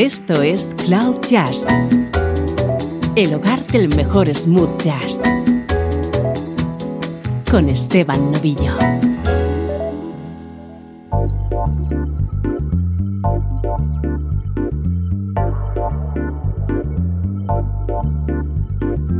Esto 0.00 0.40
es 0.40 0.74
Cloud 0.86 1.20
Jazz, 1.28 1.66
el 3.16 3.34
hogar 3.34 3.66
del 3.66 3.94
mejor 3.94 4.34
smooth 4.34 4.80
jazz, 4.80 5.20
con 7.50 7.68
Esteban 7.68 8.32
Novillo. 8.32 8.78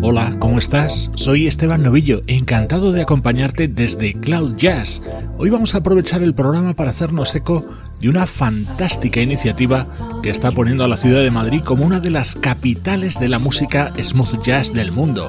Hola, 0.00 0.34
¿cómo 0.38 0.58
estás? 0.58 1.10
Soy 1.14 1.46
Esteban 1.46 1.82
Novillo, 1.82 2.22
encantado 2.26 2.92
de 2.92 3.02
acompañarte 3.02 3.68
desde 3.68 4.14
Cloud 4.14 4.56
Jazz. 4.56 5.02
Hoy 5.36 5.50
vamos 5.50 5.74
a 5.74 5.78
aprovechar 5.78 6.22
el 6.22 6.34
programa 6.34 6.72
para 6.72 6.88
hacernos 6.88 7.34
eco 7.34 7.62
de 8.00 8.08
una 8.08 8.26
fantástica 8.26 9.20
iniciativa 9.20 9.86
que 10.22 10.30
está 10.30 10.50
poniendo 10.50 10.84
a 10.84 10.88
la 10.88 10.96
ciudad 10.96 11.22
de 11.22 11.30
Madrid 11.30 11.62
como 11.62 11.86
una 11.86 12.00
de 12.00 12.10
las 12.10 12.34
capitales 12.34 13.18
de 13.20 13.28
la 13.28 13.38
música 13.38 13.92
smooth 13.98 14.42
jazz 14.42 14.72
del 14.72 14.92
mundo. 14.92 15.28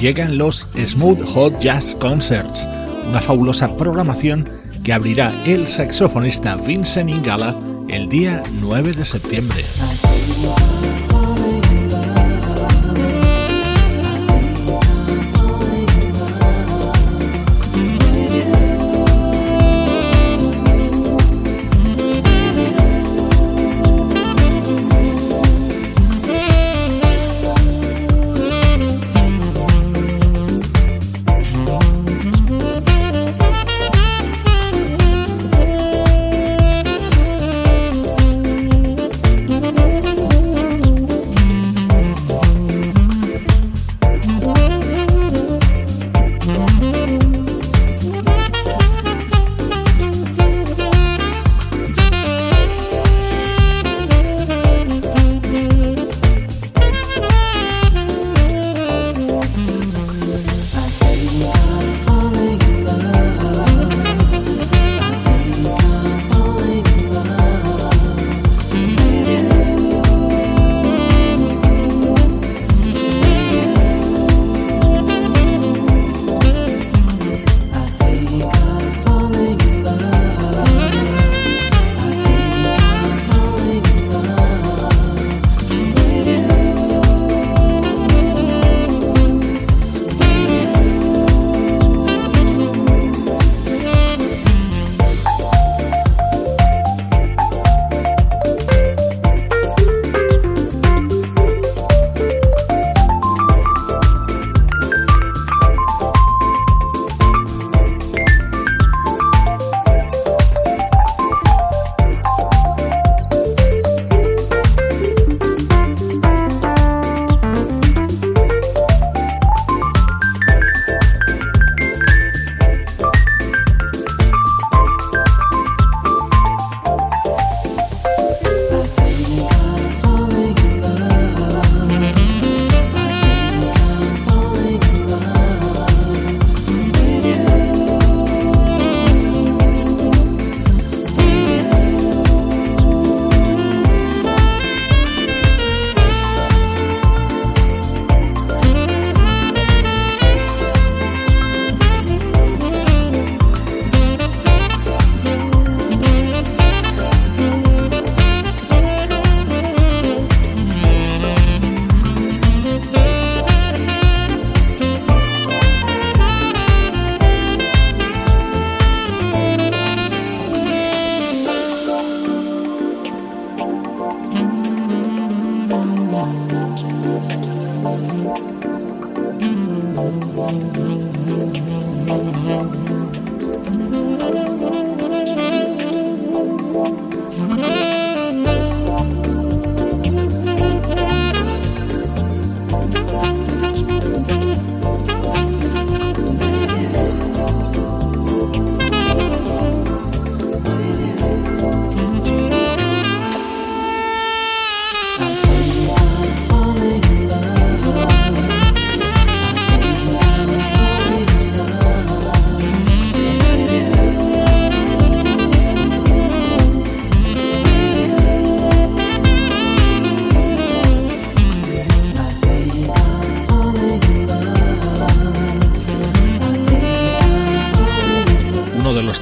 Llegan 0.00 0.38
los 0.38 0.68
Smooth 0.76 1.24
Hot 1.34 1.60
Jazz 1.60 1.96
Concerts, 1.96 2.66
una 3.08 3.20
fabulosa 3.20 3.76
programación 3.76 4.44
que 4.82 4.92
abrirá 4.92 5.32
el 5.46 5.66
saxofonista 5.66 6.56
Vincent 6.56 7.10
Ingala 7.10 7.56
el 7.88 8.08
día 8.08 8.42
9 8.60 8.92
de 8.92 9.04
septiembre. 9.04 9.64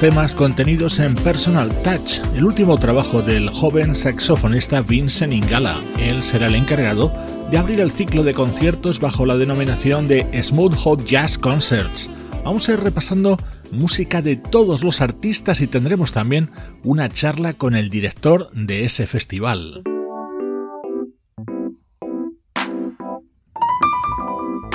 Temas 0.02 0.34
contenidos 0.34 0.98
en 0.98 1.14
Personal 1.14 1.70
Touch, 1.84 2.18
el 2.34 2.44
último 2.44 2.76
trabajo 2.76 3.22
del 3.22 3.48
joven 3.48 3.94
saxofonista 3.94 4.82
Vincent 4.82 5.32
Ingala. 5.32 5.76
Él 6.00 6.24
será 6.24 6.48
el 6.48 6.56
encargado 6.56 7.12
de 7.52 7.58
abrir 7.58 7.80
el 7.80 7.92
ciclo 7.92 8.24
de 8.24 8.34
conciertos 8.34 8.98
bajo 8.98 9.26
la 9.26 9.36
denominación 9.36 10.08
de 10.08 10.26
Smooth 10.42 10.74
Hot 10.74 11.04
Jazz 11.06 11.38
Concerts. 11.38 12.10
Vamos 12.44 12.68
a 12.68 12.72
ir 12.72 12.80
repasando 12.80 13.38
música 13.70 14.22
de 14.22 14.34
todos 14.34 14.82
los 14.82 15.00
artistas 15.00 15.60
y 15.60 15.68
tendremos 15.68 16.10
también 16.10 16.50
una 16.82 17.08
charla 17.08 17.52
con 17.52 17.76
el 17.76 17.88
director 17.88 18.50
de 18.54 18.82
ese 18.82 19.06
festival. 19.06 19.84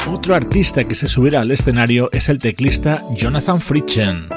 Otro 0.10 0.36
artista 0.36 0.86
que 0.86 0.96
se 0.96 1.10
subirá 1.10 1.42
al 1.42 1.52
escenario 1.52 2.10
es 2.14 2.30
el 2.30 2.40
teclista 2.40 3.04
Jonathan 3.18 3.60
Fritchen. 3.60 4.37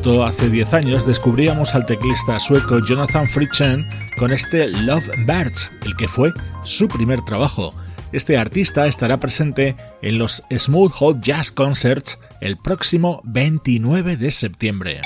Justo 0.00 0.24
hace 0.24 0.48
10 0.48 0.72
años 0.72 1.06
descubríamos 1.06 1.74
al 1.74 1.84
teclista 1.84 2.40
sueco 2.40 2.78
Jonathan 2.86 3.28
Fritchen 3.28 3.86
con 4.16 4.32
este 4.32 4.66
Love 4.66 5.06
Birds, 5.26 5.70
el 5.84 5.94
que 5.94 6.08
fue 6.08 6.32
su 6.64 6.88
primer 6.88 7.20
trabajo. 7.22 7.74
Este 8.10 8.38
artista 8.38 8.86
estará 8.86 9.20
presente 9.20 9.76
en 10.00 10.16
los 10.16 10.42
Smooth 10.50 10.92
Hot 10.92 11.20
Jazz 11.20 11.52
Concerts 11.52 12.18
el 12.40 12.56
próximo 12.56 13.20
29 13.24 14.16
de 14.16 14.30
septiembre. 14.30 15.02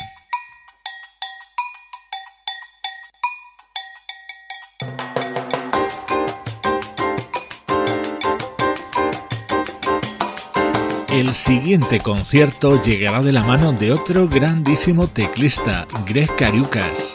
El 11.14 11.32
siguiente 11.32 12.00
concierto 12.00 12.82
llegará 12.82 13.22
de 13.22 13.30
la 13.30 13.44
mano 13.44 13.70
de 13.70 13.92
otro 13.92 14.26
grandísimo 14.26 15.06
teclista, 15.06 15.86
Greg 16.04 16.28
Cariucas. 16.34 17.14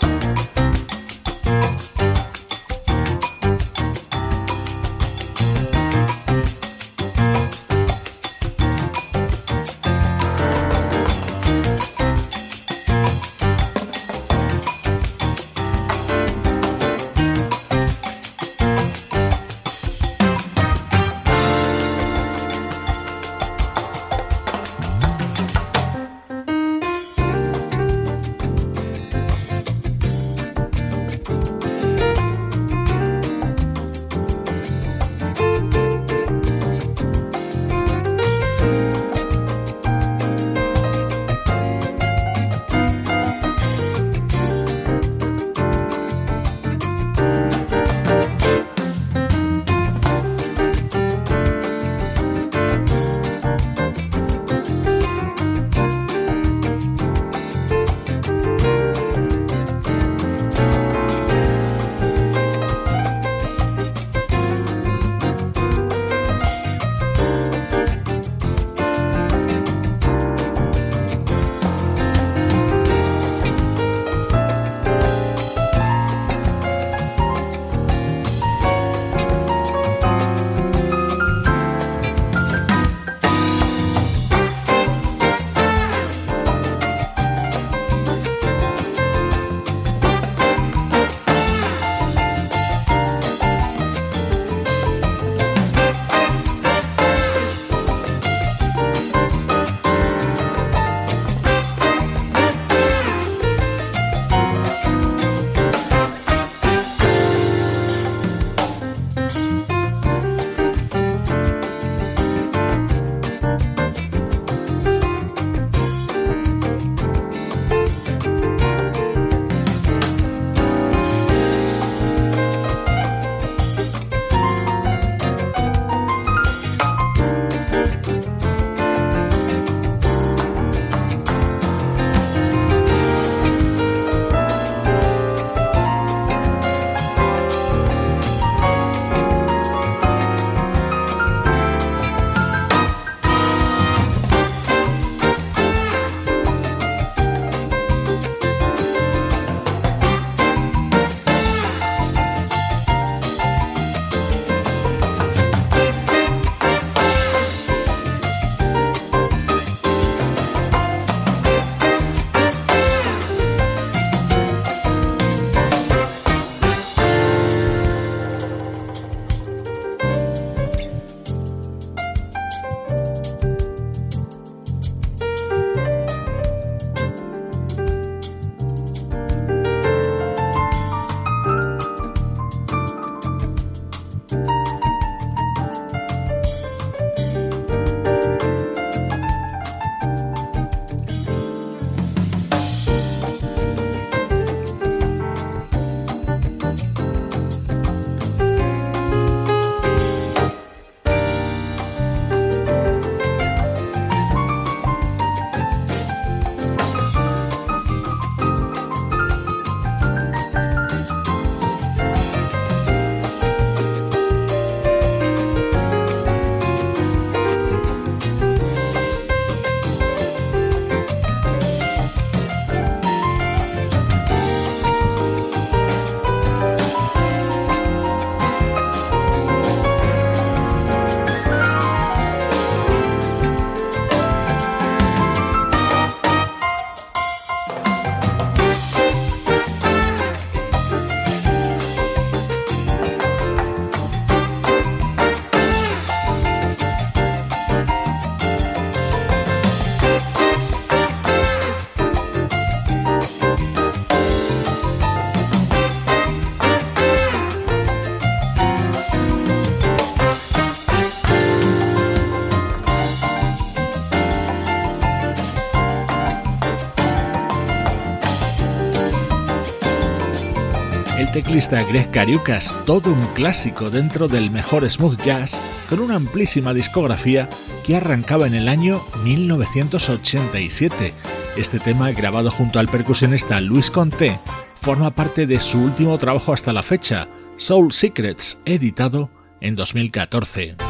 El 271.49 271.55
teclista 271.55 271.83
Greg 271.83 272.11
Cariucas, 272.11 272.75
todo 272.85 273.11
un 273.11 273.25
clásico 273.33 273.89
dentro 273.89 274.27
del 274.27 274.51
mejor 274.51 274.87
smooth 274.87 275.19
jazz, 275.23 275.59
con 275.89 275.99
una 275.99 276.13
amplísima 276.13 276.75
discografía 276.75 277.49
que 277.83 277.95
arrancaba 277.95 278.45
en 278.45 278.53
el 278.53 278.67
año 278.67 279.01
1987. 279.23 281.11
Este 281.57 281.79
tema, 281.79 282.11
grabado 282.11 282.51
junto 282.51 282.77
al 282.77 282.87
percusionista 282.87 283.59
Luis 283.61 283.89
Conté, 283.89 284.39
forma 284.79 285.15
parte 285.15 285.47
de 285.47 285.59
su 285.59 285.79
último 285.79 286.19
trabajo 286.19 286.53
hasta 286.53 286.71
la 286.71 286.83
fecha, 286.83 287.27
Soul 287.55 287.93
Secrets, 287.93 288.61
editado 288.65 289.31
en 289.59 289.75
2014. 289.75 290.88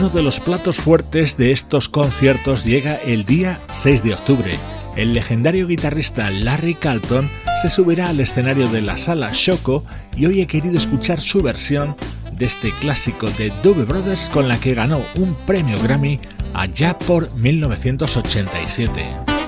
Uno 0.00 0.08
de 0.08 0.22
los 0.22 0.40
platos 0.40 0.78
fuertes 0.78 1.36
de 1.36 1.52
estos 1.52 1.90
conciertos 1.90 2.64
llega 2.64 2.94
el 2.94 3.26
día 3.26 3.60
6 3.70 4.02
de 4.02 4.14
octubre. 4.14 4.54
El 4.96 5.12
legendario 5.12 5.66
guitarrista 5.66 6.30
Larry 6.30 6.72
Carlton 6.72 7.28
se 7.60 7.68
subirá 7.68 8.08
al 8.08 8.18
escenario 8.18 8.66
de 8.68 8.80
la 8.80 8.96
sala 8.96 9.28
Shoko 9.34 9.84
y 10.16 10.24
hoy 10.24 10.40
he 10.40 10.46
querido 10.46 10.78
escuchar 10.78 11.20
su 11.20 11.42
versión 11.42 11.96
de 12.32 12.46
este 12.46 12.70
clásico 12.80 13.28
de 13.32 13.52
Dove 13.62 13.84
Brothers 13.84 14.30
con 14.30 14.48
la 14.48 14.58
que 14.58 14.72
ganó 14.72 15.02
un 15.16 15.34
premio 15.44 15.78
Grammy 15.82 16.18
allá 16.54 16.98
por 16.98 17.30
1987. 17.34 19.39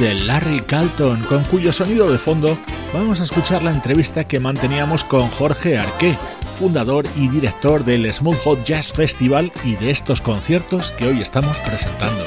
De 0.00 0.14
Larry 0.14 0.60
Calton, 0.60 1.20
con 1.24 1.44
cuyo 1.44 1.74
sonido 1.74 2.10
de 2.10 2.16
fondo 2.16 2.56
vamos 2.94 3.20
a 3.20 3.24
escuchar 3.24 3.62
la 3.62 3.70
entrevista 3.70 4.26
que 4.26 4.40
manteníamos 4.40 5.04
con 5.04 5.28
Jorge 5.28 5.76
Arqué, 5.76 6.16
fundador 6.58 7.04
y 7.16 7.28
director 7.28 7.84
del 7.84 8.10
Smooth 8.10 8.38
Hot 8.44 8.64
Jazz 8.64 8.94
Festival 8.94 9.52
y 9.62 9.76
de 9.76 9.90
estos 9.90 10.22
conciertos 10.22 10.92
que 10.92 11.06
hoy 11.06 11.20
estamos 11.20 11.60
presentando. 11.60 12.24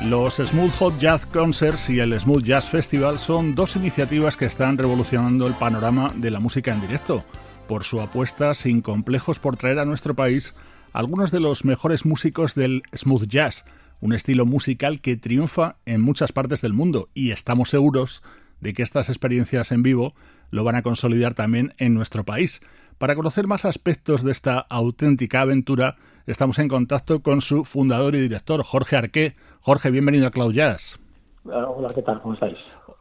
Los 0.00 0.36
Smooth 0.36 0.72
Hot 0.78 0.98
Jazz 0.98 1.26
Concerts 1.26 1.90
y 1.90 2.00
el 2.00 2.18
Smooth 2.18 2.44
Jazz 2.44 2.66
Festival 2.66 3.18
son 3.18 3.54
dos 3.54 3.76
iniciativas 3.76 4.38
que 4.38 4.46
están 4.46 4.78
revolucionando 4.78 5.46
el 5.46 5.54
panorama 5.54 6.10
de 6.16 6.30
la 6.30 6.40
música 6.40 6.72
en 6.72 6.80
directo, 6.80 7.26
por 7.68 7.84
su 7.84 8.00
apuesta 8.00 8.54
sin 8.54 8.80
complejos 8.80 9.38
por 9.38 9.58
traer 9.58 9.80
a 9.80 9.84
nuestro 9.84 10.14
país 10.14 10.54
algunos 10.96 11.30
de 11.30 11.40
los 11.40 11.66
mejores 11.66 12.06
músicos 12.06 12.54
del 12.54 12.82
smooth 12.94 13.26
jazz, 13.26 13.66
un 14.00 14.14
estilo 14.14 14.46
musical 14.46 15.02
que 15.02 15.18
triunfa 15.18 15.76
en 15.84 16.00
muchas 16.00 16.32
partes 16.32 16.62
del 16.62 16.72
mundo 16.72 17.10
y 17.12 17.32
estamos 17.32 17.68
seguros 17.68 18.22
de 18.62 18.72
que 18.72 18.82
estas 18.82 19.10
experiencias 19.10 19.72
en 19.72 19.82
vivo 19.82 20.14
lo 20.50 20.64
van 20.64 20.74
a 20.74 20.80
consolidar 20.80 21.34
también 21.34 21.74
en 21.76 21.92
nuestro 21.92 22.24
país. 22.24 22.62
Para 22.96 23.14
conocer 23.14 23.46
más 23.46 23.66
aspectos 23.66 24.22
de 24.22 24.32
esta 24.32 24.58
auténtica 24.58 25.42
aventura, 25.42 25.96
estamos 26.26 26.58
en 26.58 26.68
contacto 26.68 27.20
con 27.20 27.42
su 27.42 27.66
fundador 27.66 28.14
y 28.14 28.20
director, 28.22 28.62
Jorge 28.62 28.96
Arqué. 28.96 29.34
Jorge, 29.60 29.90
bienvenido 29.90 30.26
a 30.26 30.30
Cloud 30.30 30.54
Jazz. 30.54 30.98
Hola, 31.44 31.92
¿qué 31.94 32.00
tal? 32.00 32.22
¿Cómo 32.22 32.32
estáis? 32.32 32.56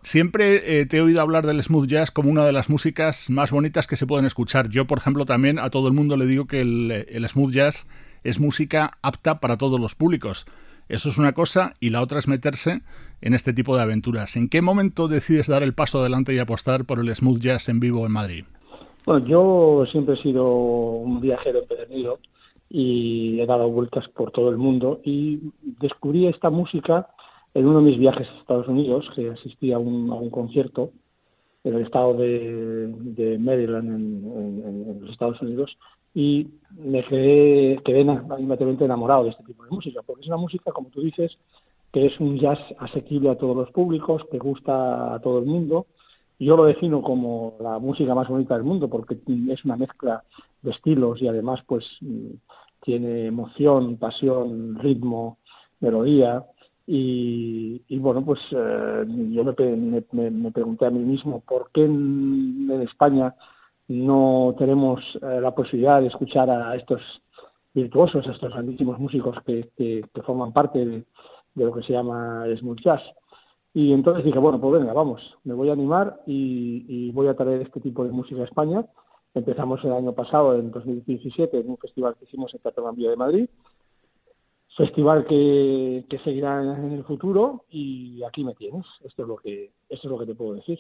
Siempre 0.06 0.82
eh, 0.82 0.86
te 0.86 0.98
he 0.98 1.02
oído 1.02 1.20
hablar 1.20 1.48
del 1.48 1.62
smooth 1.64 1.88
jazz 1.88 2.12
como 2.12 2.30
una 2.30 2.46
de 2.46 2.52
las 2.52 2.70
músicas 2.70 3.28
más 3.32 3.52
bonitas 3.52 3.88
que 3.88 3.96
se 3.96 4.06
pueden 4.06 4.28
escuchar. 4.28 4.70
Yo, 4.70 4.86
por 4.86 5.00
ejemplo, 5.00 5.26
también 5.26 5.58
a 5.58 5.72
todo 5.72 5.88
el 5.88 5.96
mundo 5.96 6.16
le 6.16 6.28
digo 6.28 6.46
que 6.46 6.62
el 6.62 7.28
smooth 7.28 7.52
jazz 7.52 7.88
es 8.24 8.40
música 8.40 8.98
apta 9.02 9.40
para 9.40 9.58
todos 9.58 9.80
los 9.80 9.96
públicos. 9.96 10.46
Eso 10.90 11.10
es 11.10 11.18
una 11.18 11.34
cosa 11.34 11.74
y 11.80 11.90
la 11.90 12.04
otra 12.04 12.20
es 12.20 12.28
meterse 12.28 12.82
en 13.22 13.34
este 13.34 13.52
tipo 13.52 13.76
de 13.76 13.82
aventuras. 13.82 14.36
¿En 14.36 14.48
qué 14.48 14.62
momento 14.62 15.08
decides 15.08 15.48
dar 15.48 15.64
el 15.64 15.74
paso 15.74 16.00
adelante 16.00 16.36
y 16.36 16.38
apostar 16.38 16.86
por 16.86 17.00
el 17.00 17.14
smooth 17.16 17.40
jazz 17.40 17.68
en 17.70 17.80
vivo 17.80 18.06
en 18.06 18.12
Madrid? 18.12 18.46
Bueno, 19.08 19.26
yo 19.26 19.86
siempre 19.92 20.14
he 20.14 20.22
sido 20.22 20.48
un 20.48 21.20
viajero 21.20 21.60
empedernido 21.60 22.20
y 22.70 23.40
he 23.40 23.46
dado 23.48 23.70
vueltas 23.70 24.08
por 24.10 24.30
todo 24.30 24.50
el 24.50 24.58
mundo 24.58 25.02
y 25.04 25.40
descubrí 25.82 26.28
esta 26.28 26.52
música 26.52 27.08
en 27.56 27.66
uno 27.66 27.80
de 27.80 27.86
mis 27.86 27.98
viajes 27.98 28.28
a 28.28 28.40
Estados 28.40 28.68
Unidos, 28.68 29.10
que 29.16 29.30
asistí 29.30 29.72
a 29.72 29.80
un, 29.80 30.30
concierto 30.30 30.92
en 31.64 31.76
el 31.76 31.84
estado 31.84 32.14
de, 32.14 33.38
Maryland, 33.40 33.90
en, 33.90 35.02
los 35.02 35.10
Estados 35.10 35.42
Unidos, 35.42 35.76
y 36.14 36.48
me 36.78 37.04
quedé, 37.06 37.80
quedé 37.84 38.02
inmediatamente 38.02 38.86
enamorado 38.86 39.24
de 39.24 39.30
este 39.32 39.44
tipo 39.46 39.64
de 39.64 39.72
música, 39.72 40.02
porque 40.06 40.22
es 40.22 40.28
una 40.28 40.38
música, 40.38 40.72
como 40.72 40.90
tú 40.90 41.02
dices, 41.02 41.32
que 41.94 42.06
es 42.06 42.20
un 42.20 42.38
jazz 42.38 42.60
asequible 42.78 43.30
a 43.30 43.38
todos 43.38 43.56
los 43.56 43.72
públicos, 43.72 44.22
que 44.30 44.38
gusta 44.38 45.16
a 45.16 45.20
todo 45.20 45.40
el 45.40 45.46
mundo. 45.46 45.88
Yo 46.38 46.58
lo 46.58 46.66
defino 46.66 47.02
como 47.02 47.56
la 47.62 47.80
música 47.80 48.14
más 48.14 48.28
bonita 48.28 48.56
del 48.56 48.66
mundo, 48.66 48.90
porque 48.90 49.18
es 49.50 49.64
una 49.64 49.78
mezcla 49.78 50.24
de 50.62 50.72
estilos 50.72 51.22
y 51.22 51.30
además 51.30 51.62
pues 51.66 51.86
tiene 52.82 53.28
emoción, 53.28 53.96
pasión, 53.96 54.78
ritmo, 54.78 55.38
melodía. 55.80 56.46
Y, 56.88 57.98
bueno, 57.98 58.24
pues 58.24 58.40
eh, 58.52 59.06
yo 59.32 59.44
me, 59.44 59.54
pregunté 60.52 60.86
a 60.86 60.92
mí 60.92 61.00
mismo 61.00 61.42
por 61.42 61.72
qué 61.72 61.86
en, 61.86 62.70
España 62.82 63.34
no 63.88 64.56
tenemos 64.58 65.02
eh, 65.22 65.40
la 65.42 65.56
posibilidad 65.56 66.02
de 66.02 66.08
escuchar 66.08 66.50
a 66.50 66.76
estos 66.76 67.02
virtuosos, 67.74 68.28
a 68.28 68.32
estos 68.32 68.54
grandísimos 68.54 69.00
músicos 69.00 69.38
que, 69.46 69.70
que, 69.76 70.04
forman 70.22 70.54
parte 70.54 70.86
de, 70.86 71.06
lo 71.56 71.74
que 71.74 71.84
se 71.84 71.94
llama 71.94 72.46
smooth 72.60 72.82
jazz. 72.84 73.02
Y 73.74 73.92
entonces 73.92 74.24
dije, 74.24 74.40
bueno, 74.40 74.62
pues 74.62 74.80
venga, 74.80 74.94
vamos, 74.94 75.22
me 75.44 75.54
voy 75.54 75.70
a 75.70 75.74
animar 75.74 76.22
y, 76.26 76.86
y 76.88 77.12
voy 77.12 77.28
a 77.28 77.36
traer 77.36 77.62
este 77.62 77.82
tipo 77.82 78.04
de 78.06 78.12
música 78.12 78.42
a 78.42 78.46
España 78.46 78.86
Empezamos 79.36 79.84
el 79.84 79.92
año 79.92 80.14
pasado, 80.14 80.58
en 80.58 80.72
2017, 80.72 81.60
en 81.60 81.70
un 81.70 81.78
festival 81.78 82.16
que 82.16 82.24
hicimos 82.24 82.54
en 82.54 82.62
Gran 82.64 82.96
de 82.96 83.16
Madrid. 83.18 83.50
Festival 84.78 85.26
que, 85.28 86.06
seguirá 86.24 86.62
en 86.62 86.92
el 86.92 87.04
futuro 87.04 87.64
y 87.70 88.22
aquí 88.24 88.44
me 88.44 88.56
tienes. 88.56 88.86
Esto 89.06 89.24
es 89.24 89.28
lo 89.28 89.38
que, 89.38 89.72
esto 89.90 90.08
es 90.08 90.12
lo 90.12 90.20
que 90.20 90.26
te 90.26 90.36
puedo 90.36 90.56
decir. 90.56 90.80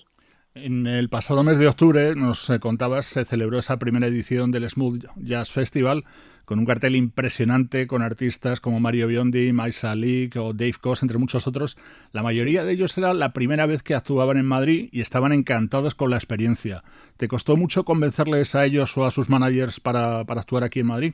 En 0.53 0.87
el 0.87 1.09
pasado 1.09 1.43
mes 1.43 1.57
de 1.57 1.67
octubre, 1.67 2.15
nos 2.15 2.49
eh, 2.49 2.59
contabas, 2.59 3.05
se 3.05 3.25
celebró 3.25 3.59
esa 3.59 3.77
primera 3.77 4.07
edición 4.07 4.51
del 4.51 4.69
Smooth 4.69 5.03
Jazz 5.17 5.51
Festival 5.51 6.05
con 6.45 6.59
un 6.59 6.65
cartel 6.65 6.95
impresionante 6.95 7.87
con 7.87 8.01
artistas 8.01 8.61
como 8.61 8.79
Mario 8.79 9.07
Biondi, 9.07 9.51
Maisa 9.51 9.95
Leak 9.95 10.37
o 10.37 10.53
Dave 10.53 10.75
Koss, 10.79 11.01
entre 11.01 11.17
muchos 11.17 11.47
otros. 11.47 11.75
La 12.13 12.23
mayoría 12.23 12.63
de 12.63 12.73
ellos 12.73 12.97
era 12.97 13.13
la 13.13 13.33
primera 13.33 13.65
vez 13.65 13.83
que 13.83 13.95
actuaban 13.95 14.37
en 14.37 14.45
Madrid 14.45 14.89
y 14.91 15.01
estaban 15.01 15.33
encantados 15.33 15.95
con 15.95 16.09
la 16.09 16.17
experiencia. 16.17 16.83
¿Te 17.17 17.27
costó 17.27 17.57
mucho 17.57 17.83
convencerles 17.83 18.55
a 18.55 18.65
ellos 18.65 18.95
o 18.97 19.05
a 19.05 19.11
sus 19.11 19.29
managers 19.29 19.79
para, 19.79 20.19
actuar 20.19 20.63
aquí 20.63 20.79
en 20.79 20.87
Madrid? 20.87 21.13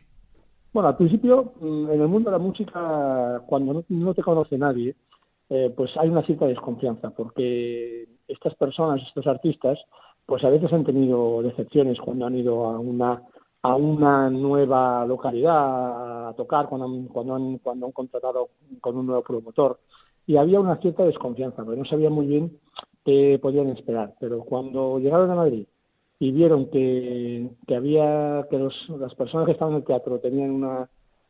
Bueno, 0.73 0.87
al 0.89 0.97
principio, 0.97 1.53
mm, 1.59 1.89
en 1.91 2.01
el 2.01 2.07
mundo 2.07 2.29
de 2.29 2.37
la 2.37 2.43
música, 2.43 3.41
cuando 3.45 3.83
no, 3.89 4.13
te 4.13 4.23
conoce 4.23 4.57
nadie, 4.57 4.95
eh, 5.49 5.73
pues 5.75 5.91
hay 5.97 6.09
una 6.09 6.23
cierta 6.23 6.45
desconfianza, 6.47 7.09
porque 7.11 8.07
estas 8.27 8.55
personas, 8.55 9.01
estos 9.05 9.27
artistas, 9.27 9.77
pues 10.25 10.43
a 10.45 10.49
veces 10.49 10.71
han 10.71 10.85
tenido 10.85 11.41
decepciones 11.41 11.99
cuando 11.99 12.25
han 12.25 12.35
ido 12.35 12.65
a 12.65 12.79
una 12.79 13.21
a 13.63 13.75
una 13.75 14.29
nueva 14.29 15.05
localidad 15.05 16.29
a 16.29 16.33
tocar 16.33 16.67
cuando 16.67 16.87
han, 16.87 17.07
cuando 17.07 17.35
han, 17.35 17.57
cuando 17.59 17.85
han 17.85 17.91
contratado 17.91 18.49
con 18.79 18.97
un 18.97 19.05
nuevo 19.05 19.21
promotor. 19.21 19.79
Y 20.25 20.37
había 20.37 20.59
una 20.59 20.77
cierta 20.77 21.03
desconfianza 21.03 21.63
porque 21.63 21.79
no 21.79 21.85
sabían 21.85 22.13
muy 22.13 22.25
bien 22.25 22.57
qué 23.05 23.39
podían 23.41 23.69
esperar. 23.69 24.15
Pero 24.19 24.43
cuando 24.45 24.99
llegaron 24.99 25.29
a 25.29 25.35
Madrid 25.35 25.67
y 26.21 26.31
vieron 26.31 26.69
que, 26.69 27.49
que 27.65 27.75
había 27.75 28.45
que 28.47 28.59
los, 28.59 28.75
las 28.89 29.15
personas 29.15 29.47
que 29.47 29.53
estaban 29.53 29.73
en 29.73 29.79
el 29.79 29.85
teatro 29.85 30.19
tenían 30.19 30.51
una 30.51 30.87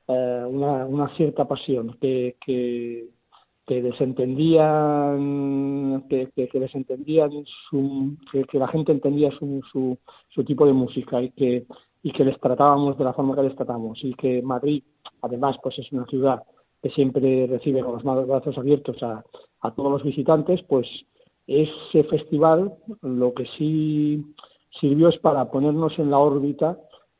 eh, 0.09 0.43
una, 0.45 0.85
una, 0.85 1.15
cierta 1.15 1.47
pasión 1.47 1.97
que, 2.01 2.35
que 2.45 3.05
que 3.65 3.81
desentendían 3.81 6.03
que, 6.09 6.27
que, 6.35 6.59
desentendían 6.59 7.31
que, 7.31 8.59
la 8.59 8.67
gente 8.67 8.91
entendía 8.91 9.31
su, 9.31 9.61
su, 9.71 9.97
su, 10.27 10.43
tipo 10.43 10.65
de 10.65 10.73
música 10.73 11.21
y 11.21 11.31
que 11.31 11.65
y 12.03 12.11
que 12.11 12.25
les 12.25 12.37
tratábamos 12.41 12.97
de 12.97 13.05
la 13.05 13.13
forma 13.13 13.35
que 13.35 13.43
les 13.43 13.55
tratamos. 13.55 13.97
Y 14.03 14.13
que 14.15 14.41
Madrid 14.41 14.83
además 15.21 15.55
pues 15.63 15.79
es 15.79 15.89
una 15.93 16.05
ciudad 16.07 16.43
que 16.83 16.89
siempre 16.89 17.47
recibe 17.47 17.81
con 17.81 17.93
los 17.93 18.03
brazos 18.27 18.57
abiertos 18.57 19.01
a, 19.03 19.23
a 19.61 19.71
todos 19.73 19.89
los 19.89 20.03
visitantes 20.03 20.61
pues 20.63 20.85
ese 21.47 22.03
festival 22.09 22.73
lo 23.01 23.33
que 23.33 23.45
sí 23.57 24.21
sirvió 24.79 25.09
es 25.09 25.17
para 25.19 25.51
ponernos 25.51 25.97
en 25.99 26.11
la 26.11 26.19
órbita 26.19 26.77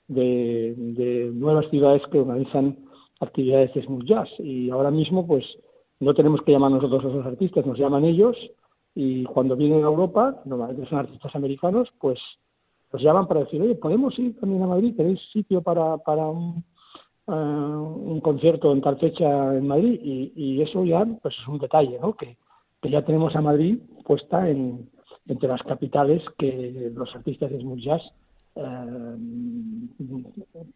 de, 0.08 0.74
de 0.78 1.32
nuevas 1.34 1.70
ciudades 1.70 2.02
que 2.12 2.20
organizan 2.20 2.78
actividades 3.20 3.74
de 3.74 3.84
smooth 3.84 4.06
jazz 4.06 4.30
y 4.40 4.70
ahora 4.70 4.92
mismo 4.92 5.26
pues 5.26 5.46
no 6.00 6.14
tenemos 6.14 6.42
que 6.42 6.52
llamar 6.52 6.72
nosotros 6.72 7.06
a 7.06 7.16
los 7.18 7.26
artistas, 7.26 7.66
nos 7.66 7.78
llaman 7.78 8.06
ellos 8.06 8.36
y 8.96 9.24
cuando 9.26 9.56
vienen 9.56 9.84
a 9.84 9.88
Europa, 9.88 10.42
normalmente 10.46 10.90
son 10.90 11.00
artistas 11.00 11.34
americanos, 11.36 11.90
pues 12.00 12.20
nos 12.92 13.02
llaman 13.02 13.28
para 13.28 13.42
decir, 13.42 13.62
oye, 13.62 13.76
¿podemos 13.76 14.18
ir 14.20 14.38
también 14.40 14.64
a 14.64 14.68
Madrid? 14.68 14.96
¿Tenéis 14.98 15.20
sitio 15.32 15.62
para, 15.62 15.96
un, 16.28 16.64
uh, 17.28 17.32
un 17.32 18.20
concierto 18.22 18.74
en 18.74 18.82
tal 18.82 18.98
fecha 18.98 19.56
en 19.56 19.68
Madrid? 19.68 20.00
Y, 20.04 20.34
y, 20.36 20.62
eso 20.62 20.84
ya 20.84 21.06
pues 21.22 21.36
es 21.40 21.48
un 21.48 21.60
detalle, 21.60 22.00
¿no? 22.02 22.14
Que 22.16 22.36
ya 22.84 23.06
tenemos 23.06 23.34
a 23.36 23.42
Madrid 23.42 23.80
puesta 24.04 24.50
en, 24.50 24.90
entre 25.28 25.48
las 25.48 25.62
capitales 25.64 26.22
que 26.38 26.92
los 26.94 27.14
artistas 27.16 27.52
de 27.52 27.60
smooth 27.60 27.80
jazz 27.80 28.02
eh, 28.56 29.16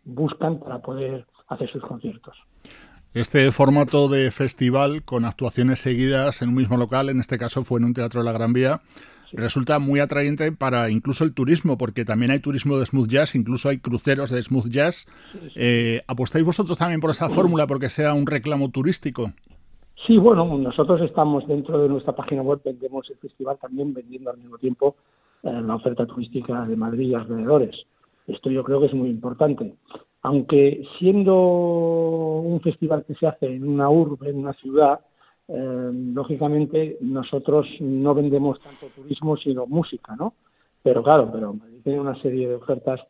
buscan 0.03 0.59
para 0.59 0.79
poder 0.81 1.25
hacer 1.47 1.69
sus 1.71 1.81
conciertos. 1.83 2.35
Este 3.13 3.49
formato 3.51 4.09
de 4.09 4.29
festival 4.31 5.03
con 5.03 5.23
actuaciones 5.25 5.79
seguidas 5.79 6.41
en 6.41 6.49
un 6.49 6.55
mismo 6.55 6.77
local, 6.77 7.09
en 7.09 7.19
este 7.19 7.37
caso 7.37 7.63
fue 7.63 7.79
en 7.79 7.85
un 7.85 7.93
teatro 7.93 8.21
de 8.21 8.25
la 8.25 8.33
Gran 8.33 8.51
Vía, 8.51 8.81
resulta 9.31 9.79
muy 9.79 9.99
atrayente 9.99 10.51
para 10.51 10.89
incluso 10.89 11.23
el 11.23 11.33
turismo, 11.33 11.77
porque 11.77 12.05
también 12.05 12.31
hay 12.31 12.39
turismo 12.39 12.77
de 12.77 12.85
smooth 12.85 13.09
jazz, 13.09 13.35
incluso 13.35 13.69
hay 13.69 13.79
cruceros 13.79 14.31
de 14.31 14.41
smooth 14.41 14.67
jazz. 14.67 15.07
Eh, 15.55 16.03
¿Apostáis 16.07 16.45
vosotros 16.45 16.77
también 16.77 17.01
por 17.01 17.11
esa 17.11 17.29
fórmula 17.29 17.67
porque 17.67 17.89
sea 17.89 18.13
un 18.13 18.27
reclamo 18.27 18.69
turístico? 18.69 19.31
Sí, 20.05 20.17
bueno, 20.17 20.45
nosotros 20.57 21.01
estamos 21.01 21.47
dentro 21.47 21.79
de 21.79 21.89
nuestra 21.89 22.15
página 22.15 22.41
web, 22.41 22.61
vendemos 22.63 23.09
el 23.09 23.17
festival 23.17 23.57
también 23.59 23.93
vendiendo 23.93 24.29
al 24.29 24.37
mismo 24.37 24.57
tiempo 24.57 24.95
eh, 25.43 25.51
la 25.51 25.75
oferta 25.75 26.05
turística 26.05 26.65
de 26.65 26.75
Madrid 26.75 27.09
y 27.09 27.13
alrededores. 27.15 27.75
Esto 28.27 28.49
yo 28.49 28.63
creo 28.63 28.79
que 28.79 28.87
es 28.87 28.93
muy 28.93 29.09
importante 29.09 29.75
aunque 30.25 30.83
siendo 30.97 31.35
un 31.35 32.59
festival 32.61 33.05
que 33.05 33.13
se 33.13 33.27
hace 33.27 33.45
en 33.45 33.67
una 33.67 33.91
urbe, 33.91 34.31
en 34.31 34.39
una 34.39 34.53
ciudad, 34.53 34.99
eh, 35.47 35.91
lógicamente 35.93 36.97
nosotros 37.01 37.67
no 37.79 38.15
vendemos 38.15 38.59
tanto 38.59 38.87
turismo 38.95 39.37
sino 39.37 39.67
música, 39.67 40.15
¿no? 40.15 40.33
Pero 40.81 41.03
claro, 41.03 41.29
pero 41.31 41.55
tiene 41.83 41.99
una 41.99 42.19
serie 42.23 42.47
de 42.47 42.55
ofertas 42.55 43.01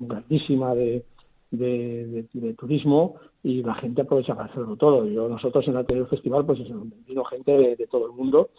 grandísima 0.00 0.74
de, 0.74 1.02
de, 1.50 2.54
turismo 2.58 3.16
y 3.42 3.62
la 3.62 3.74
gente 3.74 4.02
aprovecha 4.02 4.34
para 4.34 4.48
hacerlo 4.48 4.76
todo. 4.76 5.06
Yo 5.06 5.28
nosotros 5.28 5.66
en 5.66 5.72
el 5.72 5.78
anterior 5.78 6.08
festival 6.08 6.46
pues 6.46 6.60
vino 7.06 7.24
gente 7.24 7.76
de, 7.76 7.86
todo 7.86 8.06
el 8.06 8.12
mundo 8.12 8.50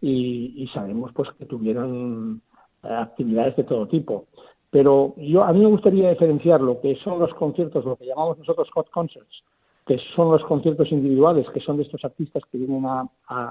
y, 0.00 0.68
sabemos 0.72 1.12
pues 1.14 1.28
que 1.38 1.46
tuvieron 1.46 2.40
actividades 2.82 3.56
de 3.56 3.64
todo 3.64 3.86
tipo. 3.86 4.26
Pero 4.70 5.14
yo 5.16 5.42
a 5.42 5.52
mí 5.52 5.60
me 5.60 5.66
gustaría 5.66 6.10
diferenciar 6.10 6.60
lo 6.60 6.80
que 6.80 6.96
son 6.96 7.18
los 7.18 7.34
conciertos, 7.34 7.84
lo 7.84 7.96
que 7.96 8.06
llamamos 8.06 8.38
nosotros 8.38 8.68
hot 8.72 8.88
concerts, 8.90 9.42
que 9.86 9.98
son 10.14 10.30
los 10.30 10.44
conciertos 10.44 10.90
individuales, 10.92 11.46
que 11.52 11.60
son 11.60 11.76
de 11.76 11.82
estos 11.82 12.04
artistas 12.04 12.42
que 12.50 12.58
vienen 12.58 12.84
a, 12.86 13.08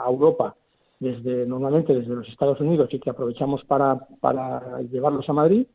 Europa 0.07 0.55
desde 0.99 1.45
normalmente 1.45 1.93
desde 1.93 2.13
los 2.13 2.27
Estados 2.27 2.59
Unidos 2.59 2.89
y 2.91 2.99
que 2.99 3.09
aprovechamos 3.09 3.63
para, 3.65 3.99
para 4.19 4.81
llevarlos 4.81 5.29
a 5.29 5.33
Madrid 5.33 5.65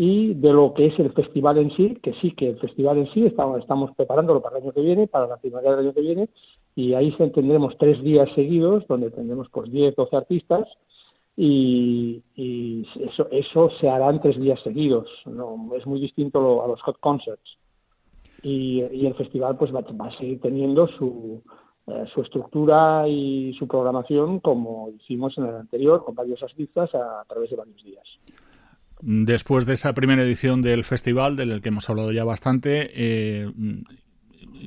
y 0.00 0.34
de 0.34 0.52
lo 0.52 0.74
que 0.74 0.86
es 0.86 0.98
el 1.00 1.12
festival 1.12 1.58
en 1.58 1.72
sí, 1.72 1.96
que 2.00 2.14
sí 2.20 2.30
que 2.30 2.50
el 2.50 2.58
festival 2.60 2.98
en 2.98 3.12
sí 3.12 3.26
estamos, 3.26 3.58
estamos 3.58 3.90
preparándolo 3.96 4.40
para 4.40 4.56
el 4.56 4.62
año 4.62 4.72
que 4.72 4.80
viene, 4.80 5.08
para 5.08 5.26
la 5.26 5.38
primavera 5.38 5.74
del 5.74 5.86
año 5.86 5.92
que 5.92 6.02
viene, 6.02 6.28
y 6.76 6.94
ahí 6.94 7.12
tendremos 7.34 7.76
tres 7.78 8.00
días 8.04 8.28
seguidos 8.36 8.86
donde 8.86 9.10
tendremos 9.10 9.48
por 9.48 9.68
10, 9.68 9.96
12 9.96 10.16
artistas 10.16 10.68
y, 11.36 12.22
eso, 12.36 13.26
eso 13.32 13.70
se 13.80 13.88
hará 13.88 14.10
en 14.10 14.20
tres 14.20 14.40
días 14.40 14.60
seguidos, 14.62 15.08
no 15.26 15.68
es 15.76 15.84
muy 15.84 15.98
distinto 15.98 16.62
a 16.62 16.68
los 16.68 16.80
hot 16.82 17.00
concerts. 17.00 17.58
Y, 18.44 18.82
el 18.82 19.14
festival 19.14 19.58
pues 19.58 19.74
va, 19.74 19.80
a 19.80 20.18
seguir 20.18 20.40
teniendo 20.40 20.86
su, 20.86 21.42
eh, 21.88 22.04
su 22.14 22.20
estructura 22.20 23.08
y 23.08 23.52
su 23.58 23.66
programación 23.66 24.38
como 24.38 24.90
hicimos 24.90 25.36
en 25.38 25.46
el 25.46 25.56
anterior, 25.56 26.04
con 26.04 26.14
varios 26.14 26.40
artistas 26.40 26.94
a 26.94 27.24
través 27.26 27.50
de 27.50 27.56
varios 27.56 27.82
días. 27.82 28.06
Después 29.00 29.64
de 29.66 29.74
esa 29.74 29.94
primera 29.94 30.22
edición 30.22 30.62
del 30.62 30.84
festival, 30.84 31.36
del 31.36 31.60
que 31.62 31.68
hemos 31.68 31.88
hablado 31.88 32.10
ya 32.10 32.24
bastante, 32.24 32.90
eh, 32.94 33.50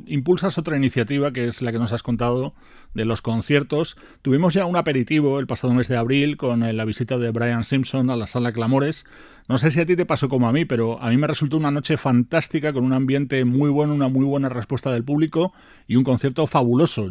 impulsas 0.05 0.57
otra 0.57 0.77
iniciativa 0.77 1.31
que 1.31 1.45
es 1.45 1.61
la 1.61 1.71
que 1.71 1.79
nos 1.79 1.91
has 1.91 2.03
contado 2.03 2.53
de 2.93 3.05
los 3.05 3.21
conciertos. 3.21 3.97
Tuvimos 4.21 4.53
ya 4.53 4.65
un 4.65 4.75
aperitivo 4.75 5.39
el 5.39 5.47
pasado 5.47 5.73
mes 5.73 5.87
de 5.87 5.97
abril 5.97 6.37
con 6.37 6.59
la 6.75 6.85
visita 6.85 7.17
de 7.17 7.31
Brian 7.31 7.63
Simpson 7.63 8.09
a 8.09 8.15
la 8.15 8.27
sala 8.27 8.51
Clamores. 8.53 9.05
No 9.49 9.57
sé 9.57 9.71
si 9.71 9.81
a 9.81 9.85
ti 9.85 9.95
te 9.95 10.05
pasó 10.05 10.29
como 10.29 10.47
a 10.47 10.53
mí, 10.53 10.65
pero 10.65 11.01
a 11.01 11.09
mí 11.09 11.17
me 11.17 11.27
resultó 11.27 11.57
una 11.57 11.71
noche 11.71 11.97
fantástica 11.97 12.73
con 12.73 12.85
un 12.85 12.93
ambiente 12.93 13.43
muy 13.43 13.69
bueno, 13.69 13.93
una 13.93 14.07
muy 14.07 14.25
buena 14.25 14.49
respuesta 14.49 14.91
del 14.91 15.03
público 15.03 15.53
y 15.87 15.95
un 15.95 16.03
concierto 16.03 16.47
fabuloso. 16.47 17.09